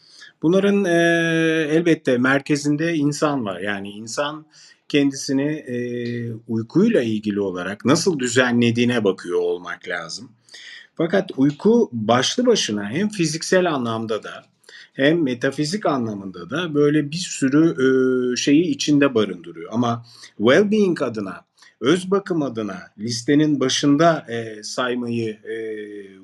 [0.44, 3.60] Bunların eee, elbette merkezinde insan var.
[3.60, 4.46] Yani insan
[4.88, 10.32] kendisini eee, uykuyla ilgili olarak nasıl düzenlediğine bakıyor olmak lazım.
[10.94, 14.44] Fakat uyku başlı başına hem fiziksel anlamda da
[14.92, 17.74] hem metafizik anlamında da böyle bir sürü
[18.32, 19.70] e, şeyi içinde barındırıyor.
[19.72, 20.06] Ama
[20.38, 21.44] well-being adına,
[21.84, 25.56] öz bakım adına listenin başında e, saymayı e,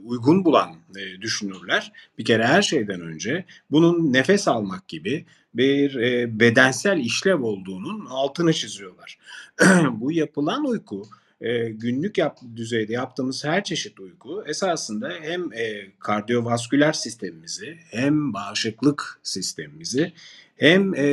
[0.05, 1.92] uygun bulan e, düşünürler.
[2.18, 8.53] Bir kere her şeyden önce bunun nefes almak gibi bir e, bedensel işlev olduğunun altını
[8.53, 9.18] çiziyorlar.
[9.90, 11.09] Bu yapılan uyku
[11.40, 19.20] e, günlük yap, düzeyde yaptığımız her çeşit uyku esasında hem e, kardiyovasküler sistemimizi hem bağışıklık
[19.23, 20.12] sistemimizi
[20.57, 21.09] hem e,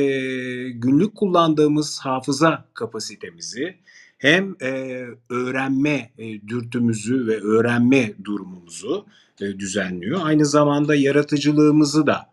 [0.70, 3.76] günlük kullandığımız hafıza kapasitemizi
[4.18, 9.06] hem e, öğrenme e, dürtümüzü ve öğrenme durumumuzu
[9.40, 10.20] e, düzenliyor.
[10.22, 12.30] Aynı zamanda yaratıcılığımızı da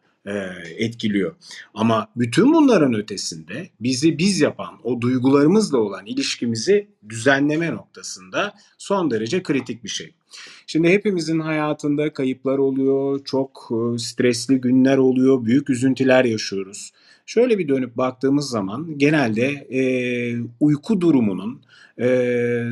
[0.77, 1.35] etkiliyor.
[1.73, 9.43] Ama bütün bunların ötesinde bizi biz yapan o duygularımızla olan ilişkimizi düzenleme noktasında son derece
[9.43, 10.13] kritik bir şey.
[10.67, 16.91] Şimdi hepimizin hayatında kayıplar oluyor, çok e, stresli günler oluyor, büyük üzüntüler yaşıyoruz.
[17.25, 19.81] Şöyle bir dönüp baktığımız zaman genelde e,
[20.59, 21.61] uyku durumunun
[21.97, 22.07] e,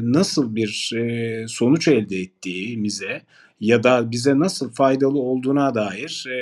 [0.02, 3.22] nasıl bir e, sonuç elde ettiğimize
[3.63, 6.36] ya da bize nasıl faydalı olduğuna dair e,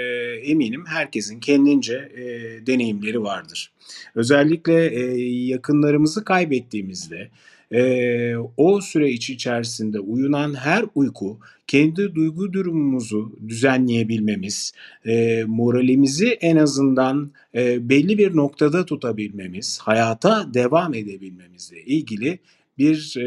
[0.51, 2.23] eminim herkesin kendince e,
[2.67, 3.71] deneyimleri vardır.
[4.15, 7.29] Özellikle e, yakınlarımızı kaybettiğimizde
[7.71, 14.73] e, o süre içerisinde uyunan her uyku kendi duygu durumumuzu düzenleyebilmemiz,
[15.05, 22.39] e, moralimizi en azından e, belli bir noktada tutabilmemiz, hayata devam edebilmemizle ilgili
[22.81, 23.25] bir e,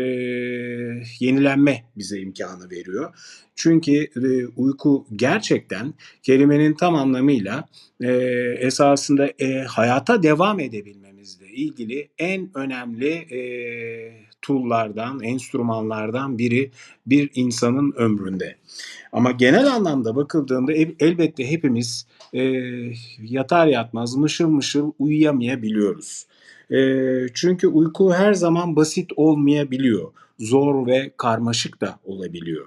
[1.21, 3.15] yenilenme bize imkanı veriyor.
[3.55, 7.69] Çünkü e, uyku gerçekten kelimenin tam anlamıyla
[8.01, 8.13] e,
[8.59, 13.41] esasında e, hayata devam edebilmemizle ilgili en önemli e,
[14.45, 16.71] tool'lardan, enstrümanlardan biri
[17.07, 18.57] bir insanın ömründe.
[19.13, 22.43] Ama genel anlamda bakıldığında elbette hepimiz e,
[23.21, 26.27] yatar yatmaz mışıl mışıl uyuyamayabiliyoruz.
[26.71, 26.79] E,
[27.35, 30.13] çünkü uyku her zaman basit olmayabiliyor.
[30.39, 32.67] Zor ve karmaşık da olabiliyor.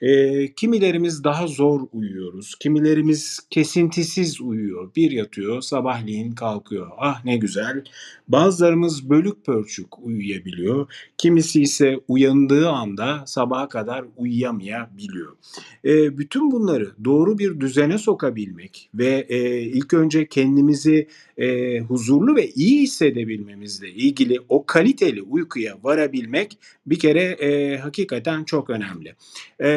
[0.00, 2.54] E, kimilerimiz daha zor uyuyoruz.
[2.60, 4.90] Kimilerimiz kesintisiz uyuyor.
[4.96, 6.90] Bir yatıyor, sabahleyin kalkıyor.
[6.98, 7.84] Ah ne güzel.
[8.28, 10.92] Bazılarımız bölük pörçük uyuyabiliyor.
[11.18, 15.36] Kimisi ise uyandığı anda sabaha kadar uyuyamayabiliyor.
[15.84, 22.50] E, bütün bunları doğru bir düzene sokabilmek ve e, ilk önce kendimizi e, huzurlu ve
[22.50, 29.14] iyi hissedebilmemizle ilgili o kaliteli uykuya varabilmek bir kere e, hakikaten çok önemli.
[29.58, 29.68] E,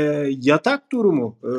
[0.42, 1.52] yatak durumu e,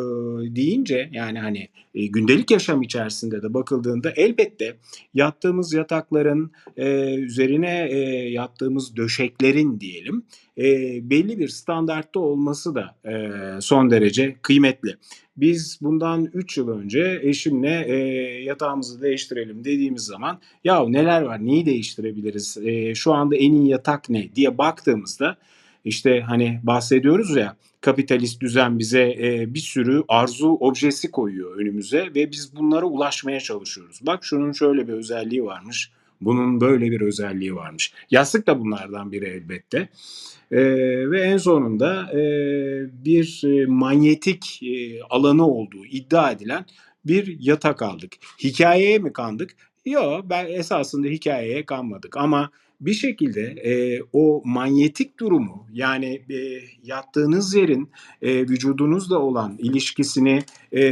[0.57, 4.77] deyince yani hani e, gündelik yaşam içerisinde de bakıldığında elbette
[5.15, 7.99] yattığımız yatakların e, üzerine e,
[8.31, 10.25] yattığımız döşeklerin diyelim
[10.59, 10.65] e,
[11.11, 13.31] belli bir standartta olması da e,
[13.61, 14.97] son derece kıymetli.
[15.37, 17.97] Biz bundan 3 yıl önce eşimle e,
[18.45, 24.11] yatağımızı değiştirelim dediğimiz zaman ya neler var neyi değiştirebiliriz e, şu anda en iyi yatak
[24.11, 25.37] ne diye baktığımızda
[25.85, 32.31] işte hani bahsediyoruz ya kapitalist düzen bize e, bir sürü arzu objesi koyuyor önümüze ve
[32.31, 34.01] biz bunlara ulaşmaya çalışıyoruz.
[34.03, 35.91] Bak şunun şöyle bir özelliği varmış.
[36.21, 37.93] Bunun böyle bir özelliği varmış.
[38.11, 39.89] Yastık da bunlardan biri elbette.
[40.51, 40.61] E,
[41.11, 42.23] ve en sonunda e,
[43.05, 46.65] bir e, manyetik e, alanı olduğu iddia edilen
[47.07, 48.13] bir yatak aldık.
[48.39, 49.57] Hikayeye mi kandık?
[49.85, 57.55] Yok ben esasında hikayeye kanmadık ama bir şekilde e, o manyetik durumu yani e, yattığınız
[57.55, 57.91] yerin
[58.23, 60.85] e, vücudunuzla olan ilişkisini e,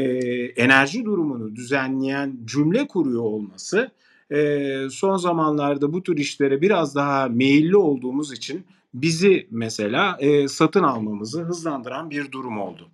[0.44, 3.90] enerji durumunu düzenleyen cümle kuruyor olması
[4.30, 10.82] e, son zamanlarda bu tür işlere biraz daha meyilli olduğumuz için bizi mesela e, satın
[10.82, 12.88] almamızı hızlandıran bir durum oldu.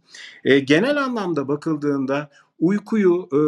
[0.45, 3.41] E, genel anlamda bakıldığında uykuyu e,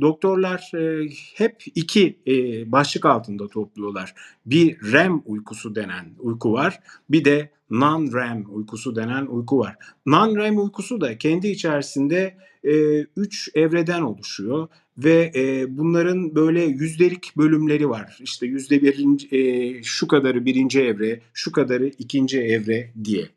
[0.00, 2.32] doktorlar e, hep iki e,
[2.72, 4.14] başlık altında topluyorlar.
[4.46, 6.80] Bir REM uykusu denen uyku var.
[7.10, 9.76] Bir de non-REM uykusu denen uyku var.
[10.06, 17.88] Non-REM uykusu da kendi içerisinde e, üç evreden oluşuyor ve e, bunların böyle yüzdelik bölümleri
[17.88, 18.18] var.
[18.20, 23.28] İşte yüzde birinci, e, şu kadarı birinci evre, şu kadarı ikinci evre diye.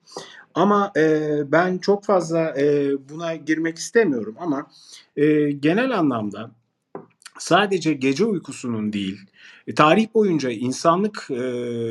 [0.58, 4.68] Ama e, ben çok fazla e, buna girmek istemiyorum ama
[5.16, 6.52] e, genel anlamda
[7.40, 9.26] sadece gece uykusunun değil,
[9.68, 11.36] e, tarih boyunca insanlık e,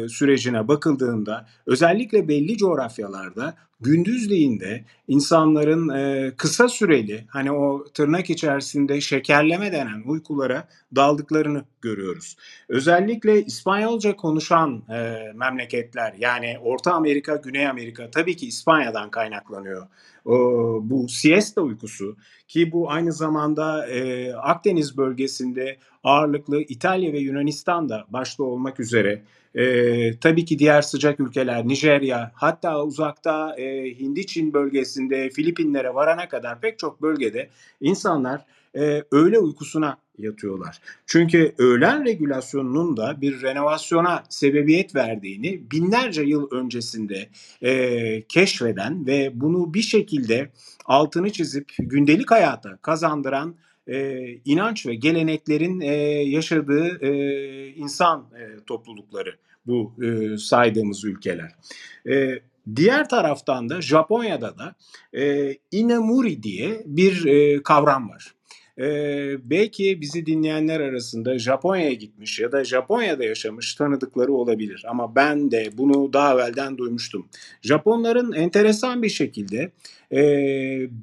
[0.08, 9.72] sürecine bakıldığında özellikle belli coğrafyalarda gündüzliğinde insanların e, kısa süreli hani o tırnak içerisinde şekerleme
[9.72, 12.36] denen uykulara daldıklarını görüyoruz.
[12.68, 19.86] Özellikle İspanyolca konuşan e, memleketler yani Orta Amerika, Güney Amerika tabii ki İspanya'dan kaynaklanıyor.
[20.24, 20.34] O,
[20.82, 22.16] bu siesta uykusu
[22.48, 29.22] ki bu aynı zamanda e, Akdeniz bölgesinde ağırlıklı İtalya ve Yunanistan da başta olmak üzere
[29.54, 33.64] e, tabii ki diğer sıcak ülkeler Nijerya hatta uzakta e,
[33.98, 37.48] Hindi-Çin bölgesinde Filipinlere varana kadar pek çok bölgede
[37.80, 40.80] insanlar e, öğle uykusuna yatıyorlar.
[41.06, 47.28] Çünkü öğlen regülasyonunun da bir renovasyona sebebiyet verdiğini binlerce yıl öncesinde
[47.62, 50.50] e, keşfeden ve bunu bir şekilde
[50.84, 53.54] altını çizip gündelik hayata kazandıran
[53.86, 61.52] e, inanç ve geleneklerin e, yaşadığı e, insan e, toplulukları bu e, saydığımız ülkeler.
[62.08, 62.40] E,
[62.76, 64.74] diğer taraftan da Japonya'da da
[65.20, 68.35] e, inamuri diye bir e, kavram var.
[68.78, 74.84] Ee, belki bizi dinleyenler arasında Japonya'ya gitmiş ya da Japonya'da yaşamış tanıdıkları olabilir.
[74.88, 77.28] Ama ben de bunu daha evvelden duymuştum.
[77.62, 79.70] Japonların enteresan bir şekilde
[80.12, 80.20] e,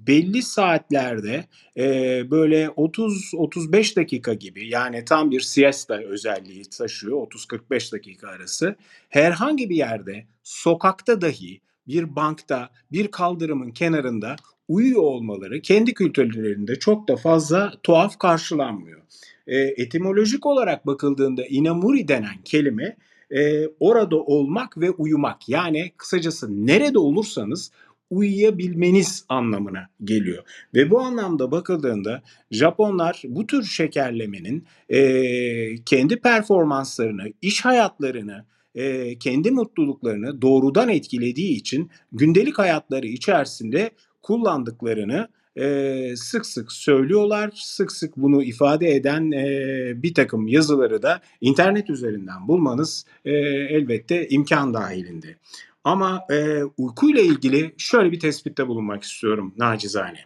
[0.08, 1.46] belli saatlerde
[1.78, 1.86] e,
[2.32, 8.76] böyle 30-35 dakika gibi yani tam bir siesta özelliği taşıyor 30-45 dakika arası.
[9.10, 14.36] Herhangi bir yerde sokakta dahi bir bankta bir kaldırımın kenarında
[14.68, 19.02] uyuyor olmaları kendi kültürlerinde çok da fazla tuhaf karşılanmıyor.
[19.48, 22.98] E, etimolojik olarak bakıldığında inamuri denen kelime
[23.32, 27.72] e, orada olmak ve uyumak yani kısacası nerede olursanız
[28.10, 30.44] uyuyabilmeniz anlamına geliyor.
[30.74, 32.22] Ve bu anlamda bakıldığında
[32.52, 38.46] Japonlar bu tür şekerlemenin e, kendi performanslarını, iş hayatlarını,
[38.76, 43.92] e, kendi mutluluklarını doğrudan etkilediği için gündelik hayatları içerisinde
[44.24, 47.52] kullandıklarını e, sık sık söylüyorlar.
[47.56, 53.32] Sık sık bunu ifade eden e, bir takım yazıları da internet üzerinden bulmanız e,
[53.70, 55.38] elbette imkan dahilinde.
[55.84, 60.20] Ama e, uykuyla ilgili şöyle bir tespitte bulunmak istiyorum nacizane.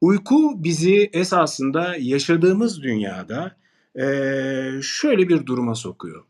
[0.00, 3.56] Uyku bizi esasında yaşadığımız dünyada
[3.94, 4.04] e,
[4.82, 6.24] şöyle bir duruma sokuyor.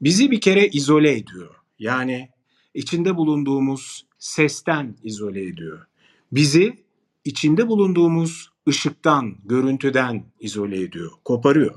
[0.00, 1.54] Bizi bir kere izole ediyor.
[1.78, 2.28] Yani
[2.74, 5.86] içinde bulunduğumuz sesten izole ediyor.
[6.32, 6.84] Bizi
[7.24, 11.74] içinde bulunduğumuz ışıktan, görüntüden izole ediyor, koparıyor.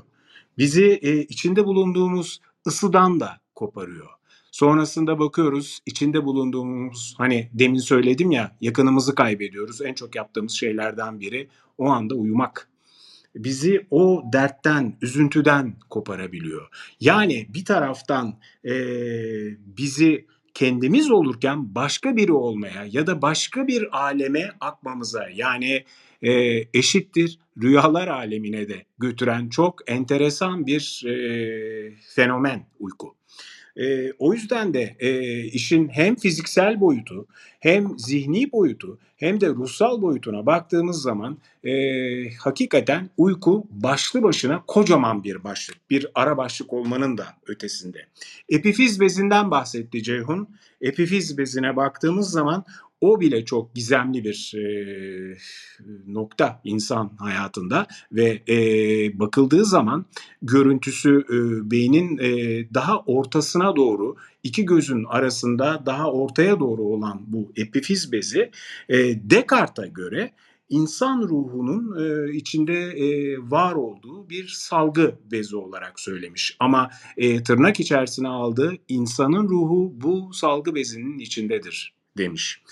[0.58, 4.08] Bizi e, içinde bulunduğumuz ısıdan da koparıyor.
[4.50, 9.80] Sonrasında bakıyoruz içinde bulunduğumuz hani demin söyledim ya yakınımızı kaybediyoruz.
[9.80, 12.68] En çok yaptığımız şeylerden biri o anda uyumak.
[13.34, 16.68] Bizi o dertten, üzüntüden koparabiliyor.
[17.00, 18.72] Yani bir taraftan e,
[19.76, 25.84] bizi kendimiz olurken başka biri olmaya ya da başka bir aleme akmamıza yani
[26.22, 26.32] e,
[26.74, 31.12] eşittir rüyalar alemine de götüren çok enteresan bir e,
[32.14, 33.19] fenomen uyku.
[33.76, 37.26] E, o yüzden de e, işin hem fiziksel boyutu
[37.60, 41.72] hem zihni boyutu hem de ruhsal boyutuna baktığımız zaman e,
[42.34, 45.90] hakikaten uyku başlı başına kocaman bir başlık.
[45.90, 48.06] Bir ara başlık olmanın da ötesinde.
[48.48, 50.48] Epifiz bezinden bahsetti Ceyhun.
[50.80, 52.64] Epifiz bezine baktığımız zaman
[53.00, 54.64] o bile çok gizemli bir e,
[56.06, 58.58] nokta insan hayatında ve e,
[59.18, 60.06] bakıldığı zaman
[60.42, 62.30] görüntüsü e, beynin e,
[62.74, 68.50] daha ortasına doğru iki gözün arasında daha ortaya doğru olan bu epifiz bezi
[68.88, 68.96] e,
[69.30, 70.30] Descartes'a göre
[70.68, 76.56] insan ruhunun e, içinde e, var olduğu bir salgı bezi olarak söylemiş.
[76.60, 82.62] Ama e, tırnak içerisine aldığı insanın ruhu bu salgı bezinin içindedir demiş.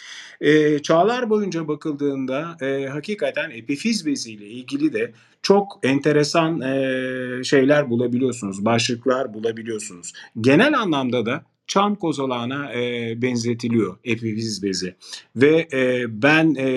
[0.41, 8.65] E, çağlar boyunca bakıldığında e, hakikaten epifiz beziyle ilgili de çok enteresan e, şeyler bulabiliyorsunuz,
[8.65, 10.13] başlıklar bulabiliyorsunuz.
[10.41, 14.95] Genel anlamda da çam kozalağına e, benzetiliyor epifiz bezi.
[15.37, 16.69] Ve e, ben e,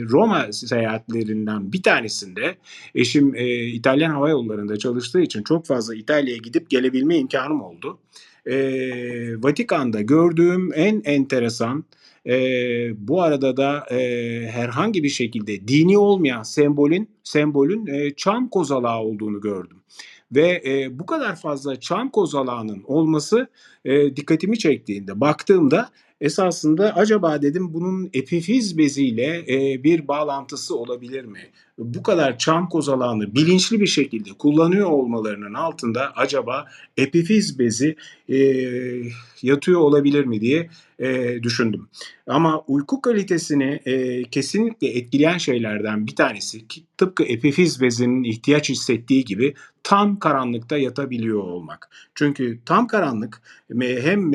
[0.00, 2.56] Roma seyahatlerinden bir tanesinde
[2.94, 7.98] eşim e, İtalyan Hava Yolları'nda çalıştığı için çok fazla İtalya'ya gidip gelebilme imkanım oldu.
[8.46, 8.56] E,
[9.42, 11.84] Vatikan'da gördüğüm en enteresan
[12.26, 13.98] e, bu arada da e,
[14.46, 19.76] herhangi bir şekilde dini olmayan sembolün sembolün e, çam kozalağı olduğunu gördüm.
[20.32, 23.48] Ve e, bu kadar fazla çam kozalağının olması
[23.84, 31.40] e, dikkatimi çektiğinde baktığımda esasında acaba dedim bunun epifiz beziyle e, bir bağlantısı olabilir mi?
[31.80, 36.66] Bu kadar çam kozalağını bilinçli bir şekilde kullanıyor olmalarının altında acaba
[36.96, 37.96] epifiz bezi
[38.28, 38.36] e,
[39.42, 41.88] yatıyor olabilir mi diye e, düşündüm.
[42.26, 49.24] Ama uyku kalitesini e, kesinlikle etkileyen şeylerden bir tanesi ki tıpkı epifiz bezinin ihtiyaç hissettiği
[49.24, 51.90] gibi tam karanlıkta yatabiliyor olmak.
[52.14, 53.42] Çünkü tam karanlık
[53.80, 54.30] hem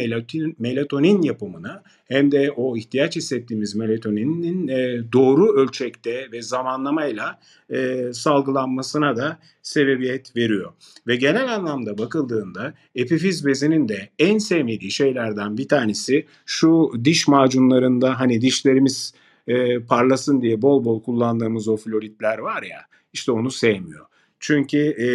[0.59, 7.39] melatonin yapımını hem de o ihtiyaç hissettiğimiz melatoninin e, doğru ölçekte ve zamanlamayla
[7.69, 10.73] e, salgılanmasına da sebebiyet veriyor.
[11.07, 18.19] Ve genel anlamda bakıldığında epifiz bezinin de en sevmediği şeylerden bir tanesi şu diş macunlarında
[18.19, 19.13] hani dişlerimiz
[19.47, 22.81] e, parlasın diye bol bol kullandığımız o floritler var ya
[23.13, 24.05] işte onu sevmiyor.
[24.39, 25.07] Çünkü e,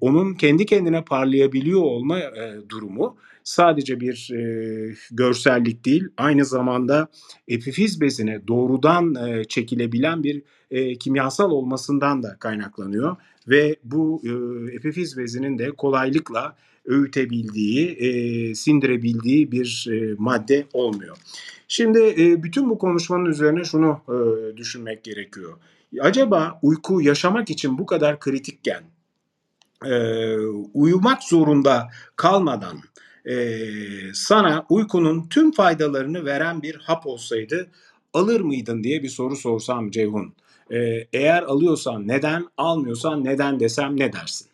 [0.00, 7.08] onun kendi kendine parlayabiliyor olma e, durumu sadece bir e, görsellik değil, aynı zamanda
[7.48, 13.16] epifiz bezine doğrudan e, çekilebilen bir e, kimyasal olmasından da kaynaklanıyor
[13.48, 14.30] ve bu e,
[14.74, 21.16] epifiz bezinin de kolaylıkla öğütebildiği, e, sindirebildiği bir e, madde olmuyor.
[21.68, 25.52] Şimdi e, bütün bu konuşmanın üzerine şunu e, düşünmek gerekiyor.
[26.00, 28.82] Acaba uyku yaşamak için bu kadar kritikken
[29.84, 30.36] e,
[30.74, 32.78] uyumak zorunda kalmadan
[33.24, 33.34] e,
[34.14, 37.70] sana uykunun tüm faydalarını veren bir hap olsaydı
[38.14, 40.34] alır mıydın diye bir soru sorsam Ceyhun.
[40.70, 44.48] E, eğer alıyorsan neden, almıyorsan neden desem ne dersin?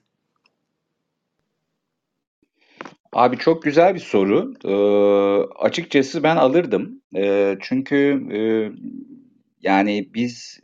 [3.13, 4.55] Abi çok güzel bir soru.
[4.65, 7.01] Ee, açıkçası ben alırdım.
[7.17, 7.97] Ee, çünkü
[8.33, 8.41] e,
[9.63, 10.61] yani biz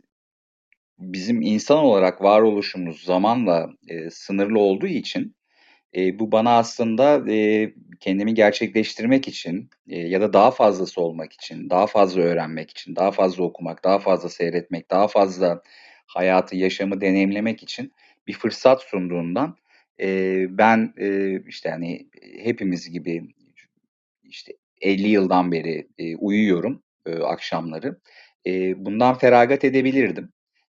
[0.99, 5.35] bizim insan olarak varoluşumuz zamanla e, sınırlı olduğu için
[5.95, 11.69] e, bu bana aslında e, kendimi gerçekleştirmek için e, ya da daha fazlası olmak için,
[11.69, 15.61] daha fazla öğrenmek için, daha fazla okumak, daha fazla seyretmek, daha fazla
[16.07, 17.93] hayatı, yaşamı deneyimlemek için
[18.27, 19.55] bir fırsat sunduğundan
[20.01, 22.09] e, ben e, işte hani
[22.43, 23.23] hepimiz gibi
[24.23, 27.99] işte 50 yıldan beri e, uyuyorum e, akşamları.
[28.47, 30.29] E, bundan feragat edebilirdim.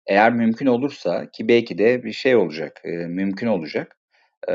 [0.07, 3.97] Eğer mümkün olursa ki belki de bir şey olacak, e, mümkün olacak.
[4.49, 4.53] E,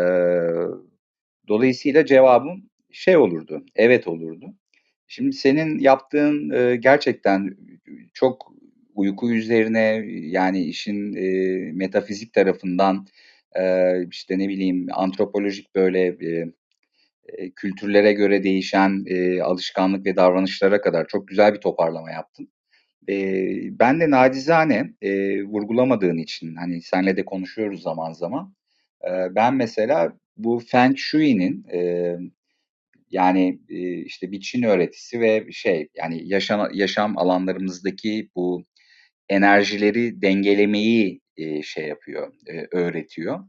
[1.48, 4.54] dolayısıyla cevabım şey olurdu, evet olurdu.
[5.06, 7.56] Şimdi senin yaptığın e, gerçekten
[8.14, 8.52] çok
[8.94, 11.28] uyku üzerine yani işin e,
[11.72, 13.06] metafizik tarafından
[13.56, 16.52] e, işte ne bileyim antropolojik böyle e,
[17.28, 22.48] e, kültürlere göre değişen e, alışkanlık ve davranışlara kadar çok güzel bir toparlama yaptın.
[23.08, 23.14] E,
[23.78, 28.54] ben de nacizane e, vurgulamadığın için hani senle de konuşuyoruz zaman zaman.
[29.04, 32.16] E, ben mesela bu Feng Shui'nin e,
[33.10, 38.64] yani e, işte bir Çin öğretisi ve şey yani yaşam, yaşam alanlarımızdaki bu
[39.28, 43.40] enerjileri dengelemeyi e, şey yapıyor, e, öğretiyor.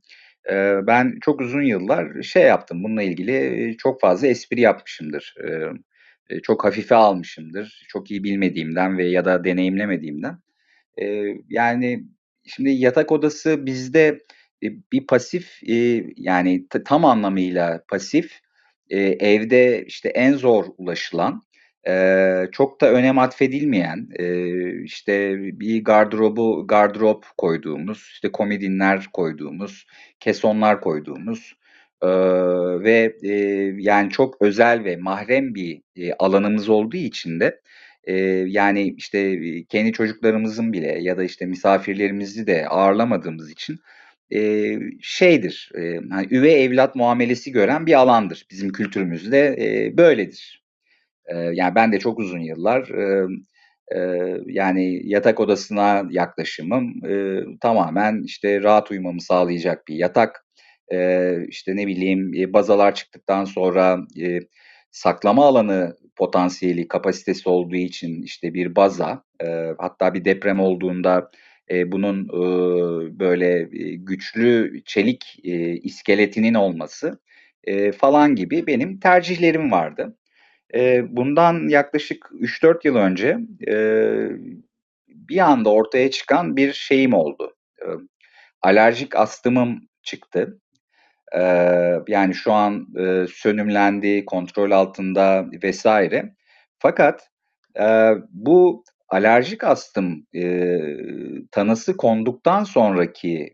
[0.52, 5.36] E, ben çok uzun yıllar şey yaptım, bununla ilgili çok fazla espri yapmışımdır.
[5.48, 5.50] E,
[6.30, 10.38] e, çok hafife almışımdır, çok iyi bilmediğimden ve ya da deneyimlemediğimden.
[11.02, 12.04] E, yani
[12.46, 14.20] şimdi yatak odası bizde
[14.64, 15.60] e, bir pasif
[16.18, 18.40] yani tam anlamıyla pasif
[18.90, 21.42] evde işte en zor ulaşılan
[22.52, 24.08] çok da önem atfedilmeyen,
[24.84, 29.86] işte bir gardırobu gardırop koyduğumuz, işte komodinler koyduğumuz,
[30.20, 31.54] kesonlar koyduğumuz
[32.04, 32.10] eee,
[32.84, 37.62] ve eee, yani çok özel ve mahrem bir eee, alanımız olduğu için de
[38.08, 39.40] eee, yani işte
[39.70, 43.78] kendi çocuklarımızın bile ya da işte misafirlerimizi de ağırlamadığımız için
[44.32, 48.46] eee, şeydir, eee, hani üvey evlat muamelesi gören bir alandır.
[48.52, 50.64] Bizim kültürümüzde eee, böyledir.
[51.32, 53.32] Eee, yani ben de çok uzun yıllar, emm,
[53.96, 60.46] eee, yani yatak odasına yaklaşımım, eee, tamamen, işte, rahat uyumamı sağlayacak bir yatak,
[60.92, 64.40] eee, işte, ne bileyim, eee, bazalar çıktıktan sonra, eee,
[64.92, 71.32] saklama alanı potansiyeli, kapasitesi olduğu için, işte, bir baza, eee, hatta bir deprem olduğunda,
[71.72, 73.64] eee, bunun, ııı, böyle,
[73.96, 77.20] güçlü çelik, eee, iskeletinin olması,
[77.68, 80.18] eee, falan gibi benim tercihlerim vardı.
[80.76, 83.38] Eee, bundan yaklaşık 3-4 yıl önce,
[83.68, 84.30] eee,
[85.10, 87.56] bir anda ortaya çıkan bir şeyim oldu.
[87.88, 88.08] Emm,
[88.64, 90.60] alerjik astımım çıktı.
[92.08, 95.86] Yani şu an, eee, sönümlendi, kontrol altında vs.
[96.80, 97.30] Fakat,
[98.30, 100.28] bu alerjik astım,
[101.52, 103.50] tanısı konduktan sonraki,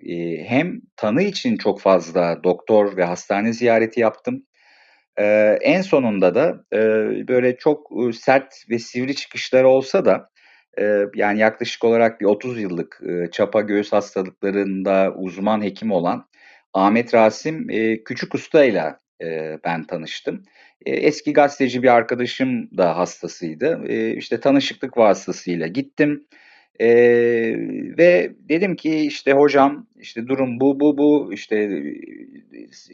[0.48, 4.44] hem tanı için çok fazla doktor ve hastane ziyareti yaptım
[5.20, 10.30] Eee, en sonunda da, eee, böyle çok, sert ve sivri çıkışları olsa da,
[10.78, 16.26] eee, yani yaklaşık olarak bir 30 yıllık, ııı, çapa göğüs hastalıklarında uzman hekim olan
[16.76, 20.44] Ahmet Rasim, eee, Küçük Usta'yla, eee, ben tanıştım.
[20.86, 23.84] Eee, eski gazeteci bir arkadaşım da hastasıydı.
[23.90, 26.28] Eee, işte tanışıklık vasıtasıyla gittim.
[26.80, 27.58] Eee,
[28.00, 31.84] ve dedim ki işte hocam işte durum bu bu bu işte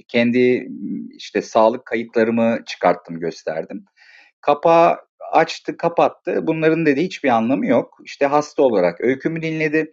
[0.08, 0.70] kendi
[1.18, 3.86] işte sağlık kayıtlarımı çıkarttım gösterdim.
[4.42, 4.98] Kapağı
[5.34, 6.48] açtı kapattı.
[6.48, 7.98] Bunların dedi hiçbir anlamı yok.
[8.06, 9.92] İşte hasta olarak öykümü dinledi.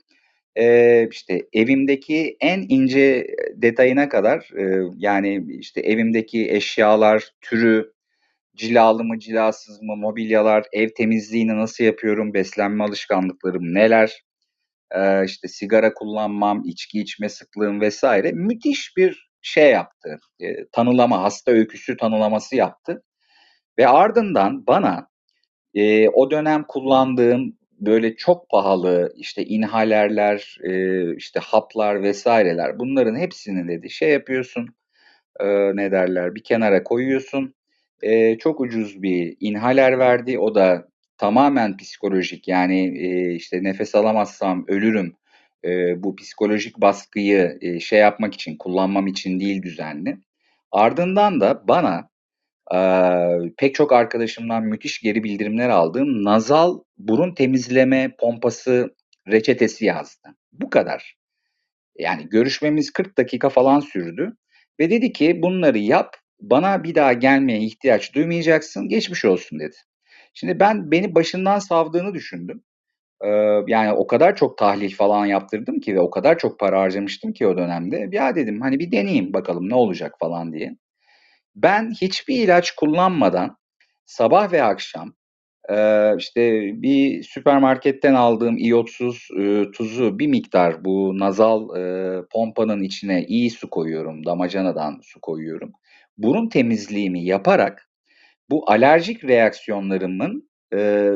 [0.59, 7.93] Eee, işte evimdeki en ince detayına kadar eee, yani işte evimdeki eşyalar türü,
[8.57, 14.23] cilalı mı cilasız mı, mobilyalar, ev temizliğini nasıl yapıyorum, beslenme alışkanlıklarım neler,
[14.97, 20.17] eee, işte sigara kullanmam, içki içme sıklığım vesaire müthiş bir şey yaptı.
[20.41, 23.03] Eee, tanılama, hasta öyküsü tanılaması yaptı.
[23.79, 25.09] Ve ardından bana
[25.75, 33.69] eee, o dönem kullandığım böyle çok pahalı işte inhalerler, eee, işte haplar vesaireler bunların hepsini
[33.69, 34.69] dedi şey yapıyorsun,
[35.41, 37.55] eee, ne derler bir kenara koyuyorsun.
[38.03, 40.39] Eee, çok ucuz bir inhaler verdi.
[40.39, 45.15] O da tamamen psikolojik yani eee, işte nefes alamazsam ölürüm.
[45.65, 50.19] Eee, bu psikolojik baskıyı eee, şey yapmak için, kullanmam için değil düzenli.
[50.73, 52.09] Ardından da bana
[52.73, 58.95] eee, pek çok arkadaşımdan müthiş geri bildirimler aldığım nazal burun temizleme pompası
[59.29, 60.29] reçetesi yazdı.
[60.53, 61.17] Bu kadar.
[61.99, 64.37] Yani görüşmemiz 40 dakika falan sürdü
[64.81, 69.77] ve dedi ki bunları yap, bana bir daha gelmeye ihtiyaç duymayacaksın, geçmiş olsun dedi.
[70.35, 72.63] Şimdi ben beni başından savdığını düşündüm.
[73.25, 77.33] Eee, yani o kadar çok tahlil falan yaptırdım ki ve o kadar çok para harcamıştım
[77.33, 78.09] ki o dönemde.
[78.13, 80.77] Ya dedim hani bir deneyeyim bakalım ne olacak falan diye.
[81.57, 83.57] Ben hiçbir ilaç kullanmadan
[84.07, 85.13] sabah ve akşam
[85.71, 93.25] eee, işte bir süpermarketten aldığım iyotsuz eee, tuzu bir miktar bu nazal eee, pompanın içine
[93.27, 95.73] iyi su koyuyorum, damacanadan su koyuyorum.
[96.19, 97.91] Burun temizliğimi yaparak
[98.51, 101.13] bu alerjik reaksiyonlarımın eee,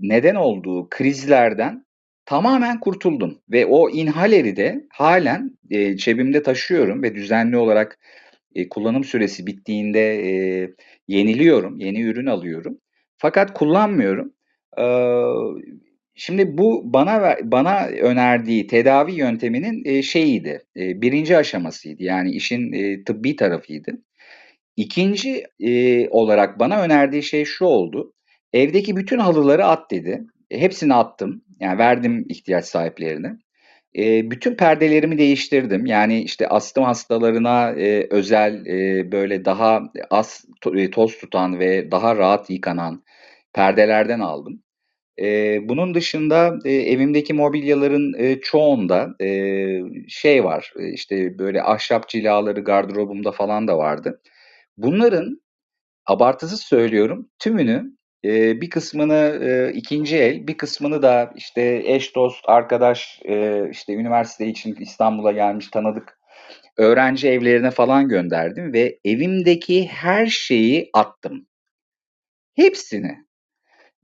[0.00, 1.86] neden olduğu krizlerden
[2.26, 7.98] tamamen kurtuldum ve o inhaleri de halen eee, cebimde taşıyorum ve düzenli olarak
[8.54, 10.74] eee, kullanım süresi bittiğinde eee,
[11.08, 12.78] yeniliyorum, yeni ürün alıyorum.
[13.18, 14.32] Fakat kullanmıyorum.
[14.78, 15.24] Eee,
[16.14, 22.02] şimdi bu bana bana önerdiği tedavi yönteminin eee, şeyiydi, eee, birinci aşamasıydı.
[22.02, 23.92] Yani işin eee, tıbbi tarafıydı.
[24.76, 28.14] İkinci eee, olarak bana önerdiği şey şu oldu.
[28.52, 30.22] Evdeki bütün halıları at dedi.
[30.50, 31.42] E, hepsini attım.
[31.60, 33.32] Yani verdim ihtiyaç sahiplerine.
[33.94, 35.86] Eee, bütün perdelerimi değiştirdim.
[35.86, 42.16] Yani işte astım hastalarına eee, özel eee, böyle daha az to- toz tutan ve daha
[42.16, 43.02] rahat yıkanan
[43.54, 44.62] perdelerden aldım.
[45.18, 50.72] Eee, bunun dışında eee, evimdeki mobilyaların eee, çoğunda eee, şey var.
[50.80, 54.22] e, işte böyle ahşap cilaları gardırobumda falan da vardı.
[54.78, 55.42] Bunların
[56.06, 57.92] abartısız söylüyorum tümünü
[58.24, 63.94] eee, bir kısmını eee, ikinci el, bir kısmını da işte eş dost arkadaş eee, işte
[63.94, 66.18] üniversite için İstanbul'a gelmiş tanıdık
[66.78, 71.46] öğrenci evlerine falan gönderdim ve evimdeki her şeyi attım.
[72.56, 73.16] Hepsini.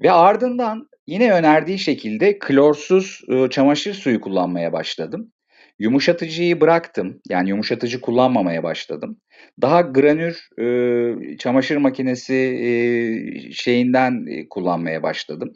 [0.02, 5.32] Ve ardından yine önerdiği şekilde klorsuz ııı, çamaşır suyu kullanmaya başladım.
[5.78, 7.20] Yumuşatıcıyı bıraktım.
[7.28, 9.20] Yani yumuşatıcı kullanmamaya başladım.
[9.62, 15.52] Daha granür ııı, çamaşır makinesi eee, şeyinden eee, kullanmaya başladım.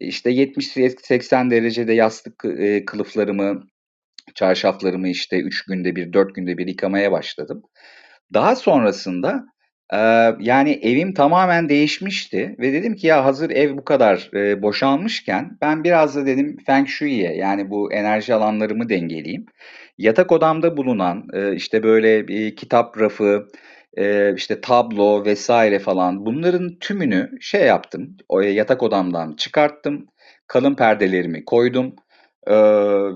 [0.00, 3.62] İşte 70-80 derecede yastık eee, kılıflarımı,
[4.34, 7.62] çarşaflarımı işte 3 günde bir, 4 günde bir yıkamaya başladım.
[8.34, 9.46] Daha sonrasında
[9.92, 15.58] Eee, yani evim tamamen değişmişti ve dedim ki ya hazır ev bu kadar eee, boşalmışken
[15.62, 19.46] ben biraz da dedim Feng Shui'ye yani bu enerji alanlarımı dengeleyeyim.
[19.98, 23.48] Yatak odamda bulunan eee, işte böyle bir kitap rafı,
[23.96, 28.16] eee, işte tablo vesaire falan bunların tümünü şey yaptım.
[28.28, 30.06] O yatak odamdan çıkarttım.
[30.46, 31.94] Kalın perdelerimi koydum.
[32.48, 32.54] Eee,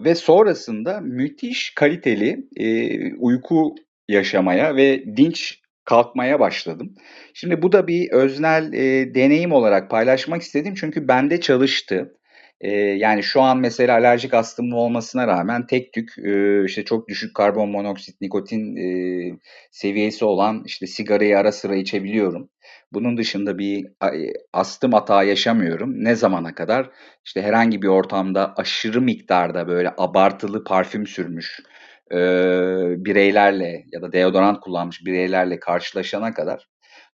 [0.05, 3.75] ve sonrasında müthiş kaliteli eee, uyku
[4.09, 6.95] yaşamaya ve dinç kalkmaya başladım.
[7.35, 12.15] Şimdi bu da bir öznel, eee, deneyim olarak paylaşmak istedim çünkü bende çalıştı.
[12.61, 17.35] Eee, yani şu an mesela alerjik astımım olmasına rağmen tek tük, eee, işte çok düşük
[17.35, 19.39] karbon monoksit, nikotin, eee,
[19.71, 22.51] seviyesi olan işte sigarayı ara sıra içebiliyorum.
[22.93, 26.05] Bunun dışında bir eee, astım hata yaşamıyorum.
[26.05, 26.91] Ne zamana kadar?
[27.25, 31.61] İşte herhangi bir ortamda aşırı miktarda böyle abartılı parfüm sürmüş,
[32.13, 36.67] eee, bireylerle ya da deodorant kullanmış bireylerle karşılaşana kadar.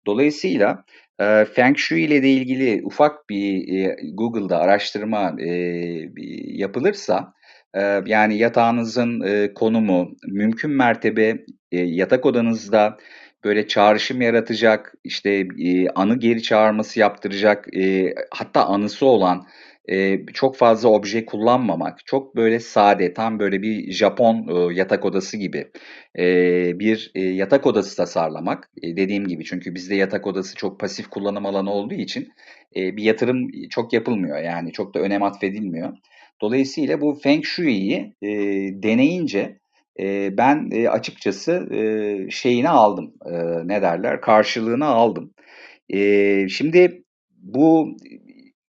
[0.08, 0.84] Dolayısıyla
[1.22, 7.34] eee, Feng Shui ile de ilgili ufak bir eee, Google'da araştırma bir yapılırsa
[7.76, 11.30] eee, yani yatağınızın eee, konumu mümkün mertebe
[11.72, 12.98] eee, yatak odanızda
[13.46, 19.46] böyle çağrışım yaratacak, işte eee, anı geri çağırması yaptıracak, eee, hatta anısı olan
[19.90, 25.38] Eee, çok fazla obje kullanmamak, çok böyle sade, tam böyle bir Japon, ııı, yatak odası
[25.38, 25.68] gibi,
[26.18, 28.70] eee, bir, eee, yatak odası tasarlamak.
[28.84, 32.30] Eee, dediğim gibi çünkü bizde yatak odası çok pasif kullanım alanı olduğu için,
[32.76, 35.94] eee, bir yatırım çok yapılmıyor, yani çok da önem atfedilmiyor.
[36.42, 39.60] Dolayısıyla bu Feng Shui'yi, eee, deneyince,
[40.00, 45.34] eee, ben, eee, açıkçası, eee, şeyini aldım, eee, ne derler, karşılığını aldım.
[45.90, 47.04] Eee, şimdi
[47.38, 47.98] bu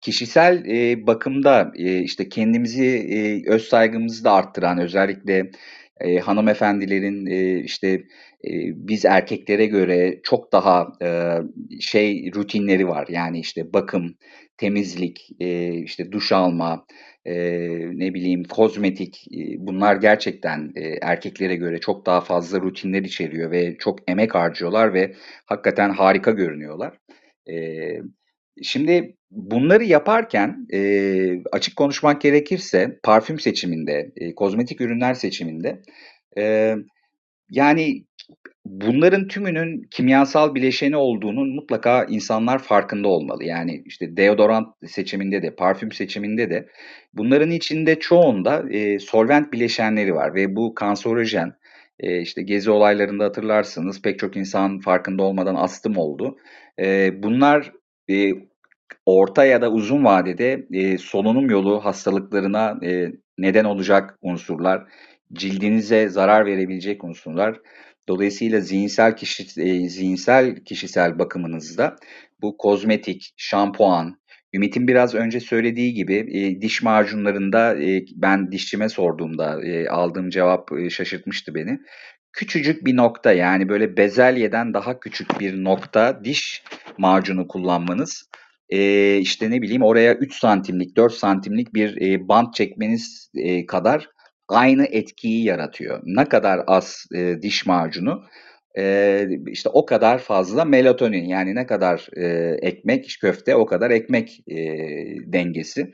[0.01, 5.51] kişisel, eee, bakımda, eee, işte, kendimizi, eee, öz saygımızı da arttıran özellikle,
[6.05, 7.89] eee, hanımefendilerin, eee, işte,
[8.45, 11.39] eee, biz erkeklere göre çok daha, eee,
[11.81, 13.07] şey rutinleri var.
[13.11, 14.15] Yani, işte, bakım,
[14.57, 16.87] temizlik, eee, işte, duş alma,
[17.27, 23.51] eee, ne bileyim, kozmetik, iii, bunlar gerçekten, eee, erkeklere göre çok daha fazla rutinler içeriyor
[23.51, 25.15] ve çok emek harcıyorlar ve
[25.47, 26.99] hakikaten harika görünüyorlar.
[27.47, 28.03] Eee,
[28.63, 35.83] şimdi bunları yaparken, eee, açık konuşmak gerekirse parfüm seçiminde, eee, kozmetik ürünler seçiminde,
[36.37, 36.77] eee,
[37.51, 38.05] yani,
[38.67, 43.45] bunların tümünün kimyasal bileşeni olduğunun mutlaka insanlar farkında olmalı.
[43.45, 46.69] Yani, işte, deodorant seçiminde de, parfüm seçiminde de
[47.15, 51.53] bunların içinde çoğunda, eee, solvent bileşenleri var ve bu kanserojen.
[52.03, 56.37] Eee, işte, gezi olaylarında hatırlarsınız pek çok insan farkında olmadan astım oldu.
[57.23, 57.73] Bunlar,
[59.07, 64.85] orta ya da uzun vadede, eee, solunum yolu hastalıklarına, eee, neden olacak unsurlar,
[65.33, 67.61] cildinize zarar verebilecek unsurlar.
[68.09, 71.97] Dolayısıyla zihinsel kişi eee, zihinsel kişisel bakımınızda
[72.43, 74.21] bu kozmetik, şampuan,
[74.55, 80.71] Ümit'in biraz önce söylediği gibi, eee, diş macunlarında, eee, ben dişçime sorduğumda, eee, aldığım cevap,
[80.73, 81.79] eee, şaşırtmıştı beni.
[82.33, 86.63] Küçücük bir nokta, yani, böyle bezelyeden daha küçük bir nokta diş
[86.99, 88.29] macunu kullanmanız,
[88.71, 94.09] eee, işte, ne bileyim, oraya 3 santimlik, 4 santimlik bir, eee, bant çekmeniz, eee, kadar
[94.49, 96.01] aynı etkiyi yaratıyor.
[96.05, 98.23] Ne kadar az, eee, diş macunu,
[98.79, 104.41] eee, işte, o kadar fazla melatonin, yani, ne kadar, eee, ekmek, köfte o kadar ekmek,
[104.47, 105.93] eee, dengesi.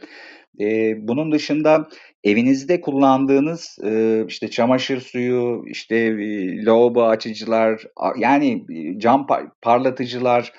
[0.59, 1.89] Eee, bunun dışında
[2.25, 7.83] evinizde kullandığınız, eee, işte, çamaşır suyu, işte, eee, lavabo açıcılar,
[8.19, 8.65] yani,
[8.99, 10.53] cam par parlatıcılar,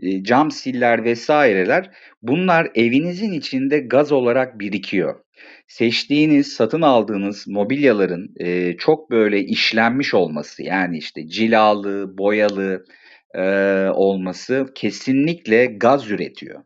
[0.00, 1.90] eee, cam siller vs.ler
[2.22, 5.14] bunlar evinizin içinde gaz olarak birikiyor.
[5.68, 12.84] Seçtiğiniz, satın aldığınız mobilyaların, eee, çok böyle işlenmiş olması, yani, işte, cilalı, boyalı,
[13.36, 16.62] eee, olması kesinlikle gaz üretiyor.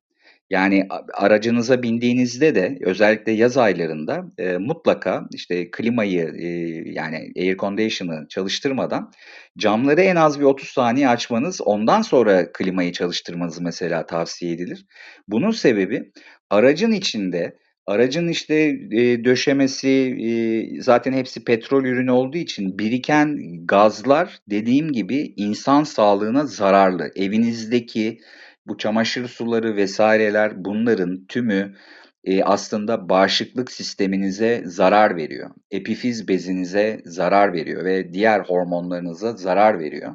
[0.53, 8.27] Yani, aracınıza bindiğinizde de özellikle yaz aylarında, eee, mutlaka, işte, klimayı, eee, yani, air condition'ı
[8.29, 9.11] çalıştırmadan
[9.59, 14.87] camları en az bir 30 saniye açmanız, ondan sonra klimayı çalıştırmanız mesela tavsiye edilir.
[15.29, 16.13] Bunun sebebi
[16.51, 24.39] aracın içinde, aracın, işte, eee, döşemesi, eee, zaten hepsi petrol ürünü olduğu için biriken gazlar
[24.51, 27.11] dediğim gibi insan sağlığına zararlı.
[27.17, 28.19] Evinizdeki
[28.67, 31.75] bu çamaşır suları vs.ler bunların tümü,
[32.25, 35.51] eee, aslında bağışıklık sisteminize zarar veriyor.
[35.71, 40.15] Epifiz bezinize zarar veriyor ve diğer hormonlarınıza zarar veriyor.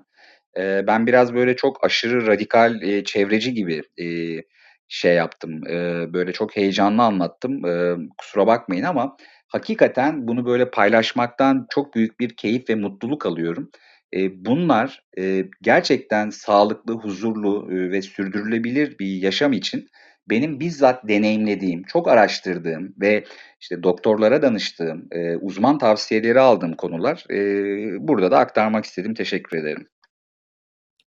[0.57, 3.83] Eee, ben biraz böyle çok aşırı radikal, eee, çevreci gibi,
[4.89, 5.61] şey yaptım,
[6.13, 7.61] böyle çok heyecanlı anlattım.
[8.17, 9.17] Kusura bakmayın ama
[9.47, 13.71] hakikaten bunu böyle paylaşmaktan çok büyük bir keyif ve mutluluk alıyorum.
[14.13, 19.87] Eee, bunlar, eee, gerçekten sağlıklı, huzurlu, eee, ve sürdürülebilir bir yaşam için
[20.29, 23.23] benim bizzat deneyimlediğim, çok araştırdığım ve,
[23.61, 27.25] işte, doktorlara danıştığım, eee, uzman tavsiyeleri aldığım konular.
[27.29, 29.13] Eee, burada da aktarmak istedim.
[29.13, 29.87] Teşekkür ederim.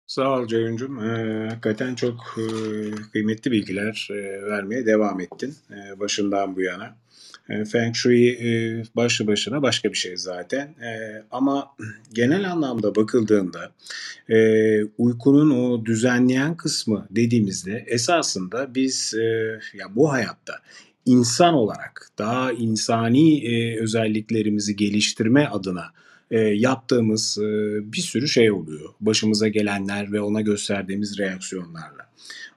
[0.07, 0.99] Sağ ol Ceyhuncuğum.
[1.05, 6.97] Eee, hakikaten çok, eee, kıymetli bilgiler, eee, vermeye devam ettin, eee, başından bu yana.
[7.49, 10.75] Eee, Feng Shui, eee, başlı başına başka bir şey zaten.
[10.81, 11.67] Eee, ama
[12.13, 13.71] genel anlamda bakıldığında,
[14.29, 19.13] eee, uykunun o düzenleyen kısmı dediğimizde esasında biz,
[19.73, 20.53] ya, bu hayatta
[21.05, 23.43] insan olarak daha insani,
[23.81, 25.85] özelliklerimizi geliştirme adına,
[26.53, 27.37] yaptığımız,
[27.83, 28.89] bir sürü şey oluyor.
[29.01, 32.07] Başımıza gelenler ve ona gösterdiğimiz reaksiyonlarla.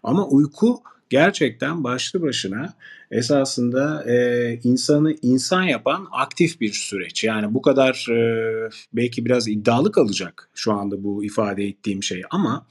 [0.03, 0.81] Ama uyku
[1.11, 2.75] gerçekten başlı başına
[3.11, 7.25] esasında, eee, insanı insan yapan aktif bir süreç.
[7.25, 12.67] Yani bu kadar, eee, belki biraz iddialı kalacak şu anda bu ifade ettiğim şey ama,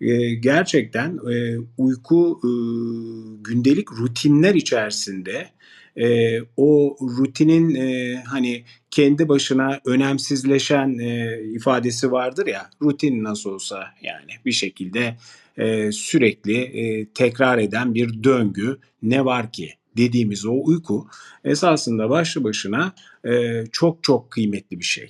[0.00, 5.48] eee, gerçekten, eee, uyku, ııı, gündelik rutinler içerisinde,
[5.96, 13.84] eee, o rutinin, eee, hani, kendi başına önemsizleşen, eee, ifadesi vardır ya, rutin nasıl olsa,
[14.02, 15.16] yani, bir şekilde,
[15.58, 21.06] eee, sürekli, eee, tekrar eden bir döngü, ne var ki dediğimiz o uyku
[21.44, 22.92] esasında başlı başına,
[23.26, 25.08] eee, çok çok kıymetli bir şey.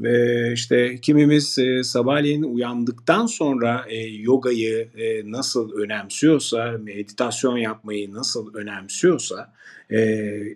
[0.00, 3.86] Ve, işte, kimimiz, eee, sabahleyin uyandıktan sonra,
[4.20, 4.88] yogayı,
[5.26, 9.52] nasıl önemsiyorsa, meditasyon yapmayı nasıl önemsiyorsa,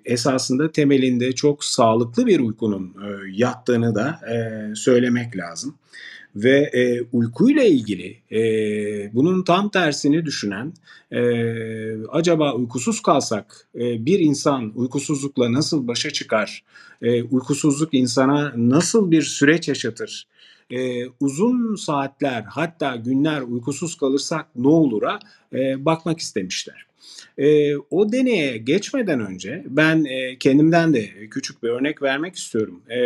[0.04, 2.96] esasında temelinde çok sağlıklı bir uykunun,
[3.32, 4.20] yattığını da,
[4.76, 5.78] söylemek lazım.
[6.36, 8.40] Ve e, uykuyla ilgili e,
[9.14, 10.72] bunun tam tersini düşünen
[11.12, 11.22] e,
[12.06, 16.64] acaba uykusuz kalsak e, bir insan uykusuzlukla nasıl başa çıkar?
[17.02, 20.26] E, uykusuzluk insana nasıl bir süreç yaşatır?
[20.70, 25.18] E, uzun saatler hatta günler uykusuz kalırsak ne olur'a
[25.52, 26.86] e, bakmak istemişler.
[27.38, 32.82] E, o deneye geçmeden önce ben e, kendimden de küçük bir örnek vermek istiyorum.
[32.90, 33.00] E,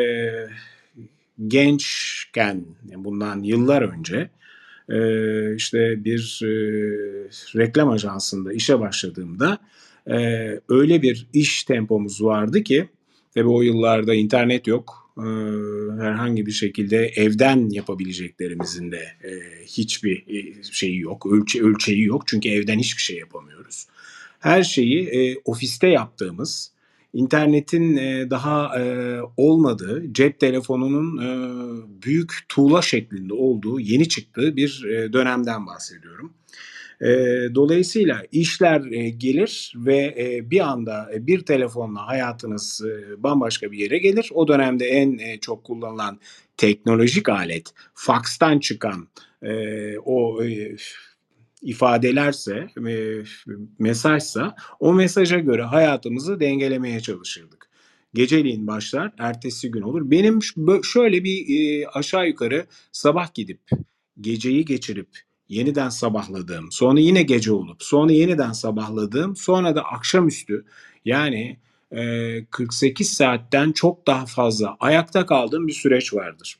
[1.47, 2.65] gençken,
[2.97, 4.31] bundan yıllar önce
[4.89, 6.49] e, işte bir e,
[7.59, 9.59] reklam ajansında işe başladığımda
[10.11, 10.17] e,
[10.69, 12.89] öyle bir iş tempomuz vardı ki
[13.35, 15.05] tabii o yıllarda internet yok.
[16.01, 19.03] Herhangi bir şekilde evden yapabileceklerimizin de
[19.67, 20.25] hiçbir
[20.63, 22.23] şeyi yok, ölçe, ölçeği yok.
[22.27, 23.87] Çünkü evden hiçbir şey yapamıyoruz.
[24.41, 26.73] Her şeyi ofiste yaptığımız,
[27.13, 31.31] internetin e, daha e, olmadığı, cep telefonunun e,
[32.03, 36.35] büyük tuğla şeklinde olduğu, yeni çıktığı bir e, dönemden bahsediyorum.
[37.55, 38.81] Dolayısıyla işler
[39.11, 40.17] gelir ve
[40.51, 42.85] bir anda bir telefonla hayatınız
[43.19, 44.31] bambaşka bir yere gelir.
[44.35, 46.21] O dönemde en çok kullanılan
[46.57, 49.09] teknolojik alet, fakstan çıkan
[50.05, 50.43] o
[51.63, 53.23] ifadelerse, e,
[53.79, 57.69] mesajsa o mesaja göre hayatımızı dengelemeye çalışırdık.
[58.15, 60.11] Geceliğin başlar, ertesi gün olur.
[60.11, 60.39] Benim
[60.83, 63.61] şöyle bir e, aşağı yukarı sabah gidip
[64.21, 65.09] geceyi geçirip
[65.49, 70.65] yeniden sabahladığım, sonra yine gece olup, sonra yeniden sabahladığım, sonra da akşamüstü
[71.05, 71.59] yani
[71.93, 76.59] e, 48 saatten çok daha fazla ayakta kaldığım bir süreç vardır.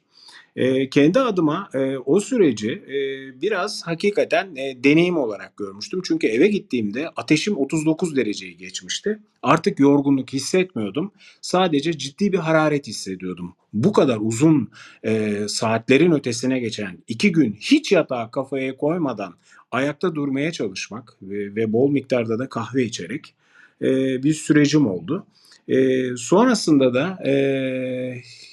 [0.57, 2.97] E, kendi adıma e, o süreci e,
[3.41, 6.01] biraz hakikaten e, deneyim olarak görmüştüm.
[6.05, 9.19] Çünkü eve gittiğimde ateşim 39 dereceyi geçmişti.
[9.43, 11.13] Artık yorgunluk hissetmiyordum.
[11.41, 13.55] Sadece ciddi bir hararet hissediyordum.
[13.73, 14.71] Bu kadar uzun
[15.05, 19.35] e, saatlerin ötesine geçen iki gün hiç yatağa kafaya koymadan
[19.71, 23.35] ayakta durmaya çalışmak ve, ve bol miktarda da kahve içerek
[23.83, 25.27] e, bir sürecim oldu.
[25.69, 27.33] E, sonrasında da e,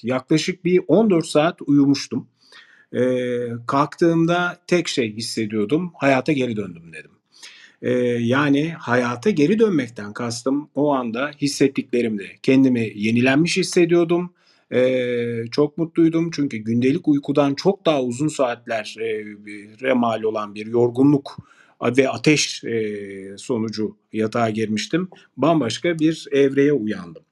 [0.03, 2.27] yaklaşık bir 14 saat uyumuştum.
[2.93, 3.01] E,
[3.67, 7.11] kalktığımda tek şey hissediyordum, hayata geri döndüm dedim.
[7.81, 7.91] E,
[8.23, 12.39] yani hayata geri dönmekten kastım o anda hissettiklerimdi.
[12.43, 14.31] Kendimi yenilenmiş hissediyordum.
[14.71, 18.95] Ee, çok mutluydum çünkü gündelik uykudan çok daha uzun saatler
[19.81, 21.37] e, mal olan bir yorgunluk
[21.81, 25.09] ve ateş e, sonucu yatağa girmiştim.
[25.37, 27.23] Bambaşka bir evreye uyandım.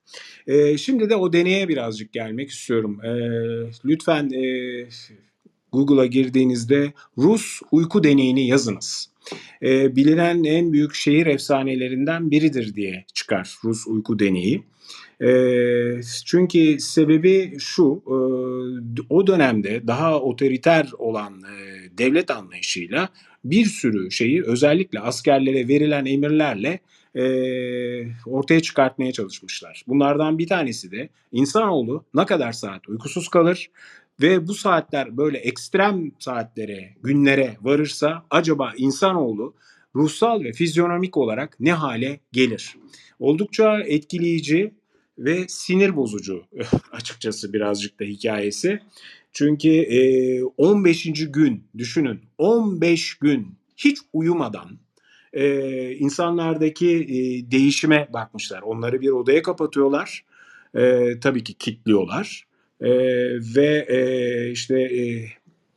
[0.47, 2.99] E, şimdi de o deneye birazcık gelmek istiyorum.
[3.03, 3.11] E,
[3.85, 4.43] lütfen e,
[5.71, 9.09] Google'a girdiğinizde Rus uyku deneyini yazınız.
[9.61, 14.63] E, bilinen en büyük şehir efsanelerinden biridir diye çıkar Rus uyku deneyi.
[15.21, 18.15] E, çünkü sebebi şu, e,
[19.09, 23.09] o dönemde daha otoriter olan e, devlet anlayışıyla
[23.43, 26.79] bir sürü şeyi özellikle askerlere verilen emirlerle
[27.15, 27.23] e,
[28.25, 29.83] ortaya çıkartmaya çalışmışlar.
[29.87, 33.69] Bunlardan bir tanesi de insanoğlu ne kadar saat uykusuz kalır
[34.21, 39.53] ve bu saatler böyle ekstrem saatlere, günlere varırsa acaba insanoğlu
[39.95, 42.75] ruhsal ve fizyonomik olarak ne hale gelir?
[43.19, 44.73] Oldukça etkileyici
[45.17, 46.43] ve sinir bozucu
[46.91, 48.79] açıkçası birazcık da hikayesi.
[49.33, 51.31] Çünkü e, 15.
[51.31, 54.79] gün düşünün 15 gün hiç uyumadan
[55.33, 58.61] e, insanlardaki e, değişime bakmışlar.
[58.61, 60.25] Onları bir odaya kapatıyorlar.
[60.75, 62.47] E, tabii ki kilitliyorlar.
[62.81, 62.89] E,
[63.55, 65.25] ve e, işte e,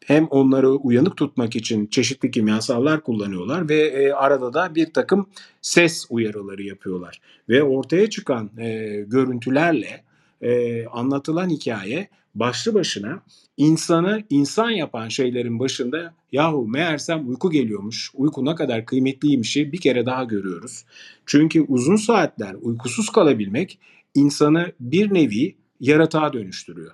[0.05, 5.29] hem onları uyanık tutmak için çeşitli kimyasallar kullanıyorlar ve e, arada da bir takım
[5.63, 7.21] ses uyarıları yapıyorlar.
[7.49, 10.06] Ve ortaya çıkan e, görüntülerle
[10.43, 13.23] e, anlatılan hikaye başlı başına
[13.57, 20.07] insanı insan yapan şeylerin başında yahu meğersem uyku geliyormuş, uyku ne kadar kıymetliymişi bir kere
[20.07, 20.85] daha görüyoruz.
[21.27, 23.79] Çünkü uzun saatler uykusuz kalabilmek
[24.15, 26.93] insanı bir nevi yaratığa dönüştürüyor.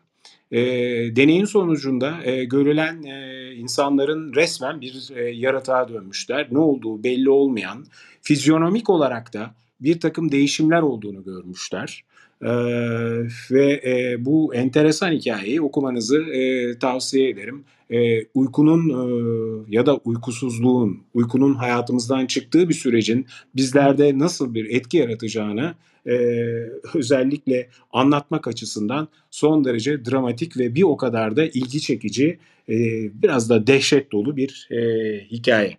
[0.51, 0.61] E,
[1.16, 6.49] deneyin sonucunda e, görülen e, insanların resmen bir e, yaratığa dönmüşler.
[6.51, 7.86] Ne olduğu belli olmayan,
[8.22, 12.05] fizyonomik olarak da bir takım değişimler olduğunu görmüşler.
[13.51, 17.64] Ve e, bu enteresan hikayeyi okumanızı e, tavsiye ederim.
[17.90, 19.03] E, uykunun e,
[19.68, 23.26] ya da uykusuzluğun, uykunun hayatımızdan çıktığı bir sürecin
[23.57, 25.74] bizlerde nasıl bir etki yaratacağını
[26.07, 26.14] e,
[26.95, 32.38] özellikle anlatmak açısından son derece dramatik ve bir o kadar da ilgi çekici,
[32.68, 32.74] e,
[33.22, 34.78] biraz da dehşet dolu bir e,
[35.30, 35.76] hikaye.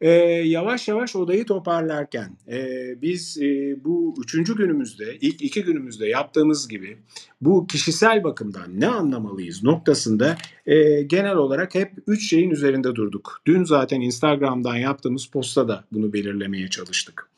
[0.00, 0.10] E,
[0.44, 2.58] yavaş yavaş odayı toparlarken e,
[3.02, 6.98] biz e, bu üçüncü günümüzde, ilk iki günümüzde yaptığımız gibi
[7.40, 10.36] bu kişisel bakımdan ne anlamalıyız noktasında
[10.66, 13.42] e, genel olarak hep üç şeyin üzerinde durduk.
[13.46, 17.28] Dün zaten Instagram'dan yaptığımız posta da bunu belirlemeye çalıştık.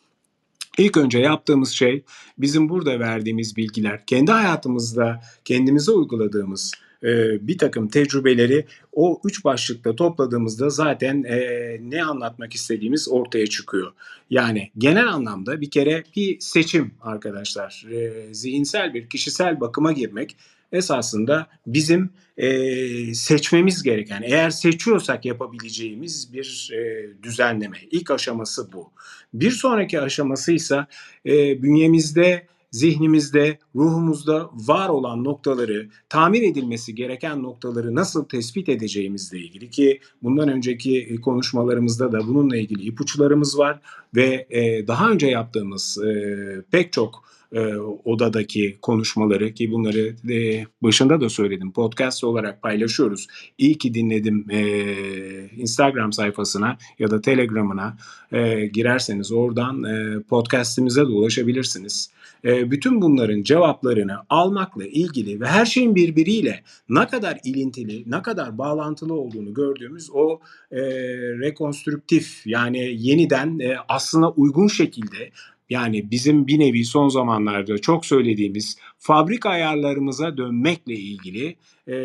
[0.78, 2.02] İlk önce yaptığımız şey
[2.38, 6.72] bizim burada verdiğimiz bilgiler, kendi hayatımızda kendimize uyguladığımız
[7.05, 11.40] e, bir takım tecrübeleri o üç başlıkta topladığımızda zaten e,
[11.80, 13.92] ne anlatmak istediğimiz ortaya çıkıyor.
[14.30, 17.86] Yani genel anlamda bir kere bir seçim arkadaşlar.
[17.92, 20.36] E, zihinsel bir kişisel bakıma girmek
[20.72, 27.76] esasında bizim e, seçmemiz gereken, eğer seçiyorsak yapabileceğimiz bir e, düzenleme.
[27.90, 28.90] İlk aşaması bu.
[29.34, 30.86] Bir sonraki aşaması ise
[31.26, 39.71] e, bünyemizde zihnimizde, ruhumuzda var olan noktaları, tamir edilmesi gereken noktaları nasıl tespit edeceğimizle ilgili
[39.71, 43.81] ki bundan önceki konuşmalarımızda da bununla ilgili ipuçlarımız var
[44.14, 51.21] ve e, daha önce yaptığımız e, pek çok e, odadaki konuşmaları ki bunları e, başında
[51.21, 53.27] da söyledim podcast olarak paylaşıyoruz.
[53.59, 54.61] İyi ki dinledim e,
[55.57, 57.97] Instagram sayfasına ya da Telegram'ına
[58.33, 62.11] e, girerseniz oradan e, podcastimize de ulaşabilirsiniz.
[62.45, 68.59] E, bütün bunların cevaplarını almakla ilgili ve her şeyin birbiriyle ne kadar ilintili, ne kadar
[68.59, 70.41] bağlantılı olduğunu gördüğümüz o
[70.72, 70.80] e,
[71.41, 75.30] rekonstrüktif yani yeniden e, aslına uygun şekilde
[75.70, 81.57] yani bizim bir nevi son zamanlarda çok söylediğimiz fabrika ayarlarımıza dönmekle ilgili
[81.88, 81.97] e,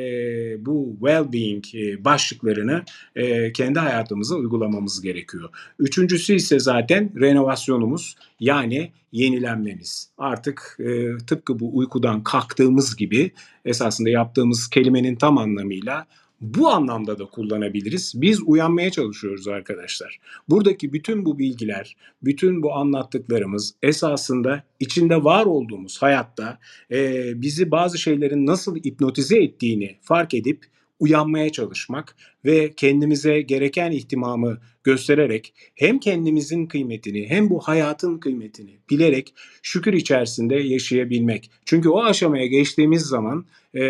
[0.66, 2.84] bu well-being e, başlıklarını
[3.16, 5.50] e, kendi hayatımıza uygulamamız gerekiyor.
[5.80, 10.10] Üçüncüsü ise zaten renovasyonumuz yani yenilenmemiz.
[10.18, 13.32] Artık e, tıpkı bu uykudan kalktığımız gibi
[13.66, 16.08] esasında yaptığımız kelimenin tam anlamıyla
[16.42, 18.14] bu anlamda da kullanabiliriz.
[18.16, 20.20] Biz uyanmaya çalışıyoruz arkadaşlar.
[20.50, 26.60] Buradaki bütün bu bilgiler, bütün bu anlattıklarımız esasında içinde var olduğumuz hayatta
[26.92, 30.66] e, bizi bazı şeylerin nasıl hipnotize ettiğini fark edip
[31.00, 32.16] uyanmaya çalışmak
[32.46, 39.34] ve kendimize gereken ihtimamı göstererek hem kendimizin kıymetini hem bu hayatın kıymetini bilerek
[39.64, 41.52] şükür içerisinde yaşayabilmek.
[41.66, 43.82] Çünkü o aşamaya geçtiğimiz zaman e,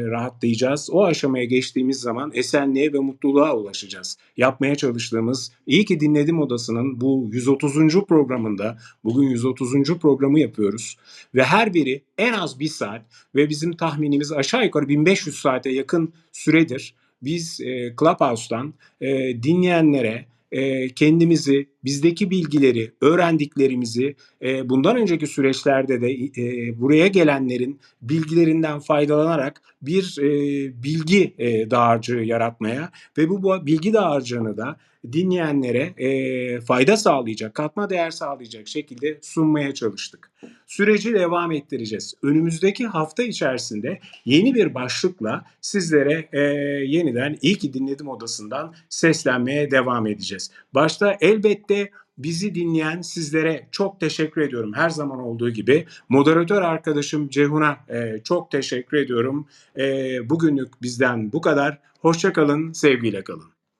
[0.00, 0.88] rahatlayacağız.
[0.92, 4.18] O aşamaya geçtiğimiz zaman esenliğe ve mutluluğa ulaşacağız.
[4.36, 7.74] Yapmaya çalıştığımız iyi ki dinledim odasının bu 130.
[8.08, 9.98] programında bugün 130.
[9.98, 10.96] programı yapıyoruz
[11.34, 13.02] ve her biri en az bir saat
[13.34, 16.94] ve bizim tahminimiz aşağı yukarı 1500 saate yakın süredir
[17.24, 26.12] biz e, Clubhouse'dan e, dinleyenlere e, kendimizi, bizdeki bilgileri, öğrendiklerimizi e, bundan önceki süreçlerde de
[26.12, 30.28] e, buraya gelenlerin bilgilerinden faydalanarak bir e,
[30.82, 34.76] bilgi e, dağarcığı yaratmaya ve bu, bu bilgi dağarcığını da
[35.12, 40.30] dinleyenlere e, fayda sağlayacak, katma değer sağlayacak şekilde sunmaya çalıştık.
[40.66, 42.14] Süreci devam ettireceğiz.
[42.22, 46.40] Önümüzdeki hafta içerisinde yeni bir başlıkla sizlere e,
[46.86, 50.50] yeniden iyi ki dinledim odasından seslenmeye devam edeceğiz.
[50.74, 51.73] Başta elbette
[52.18, 54.72] bizi dinleyen sizlere çok teşekkür ediyorum.
[54.74, 59.46] Her zaman olduğu gibi moderatör arkadaşım Cehun'a e, çok teşekkür ediyorum.
[59.78, 59.84] E,
[60.30, 61.78] bugünlük bizden bu kadar.
[62.00, 63.53] Hoşçakalın, sevgiyle kalın.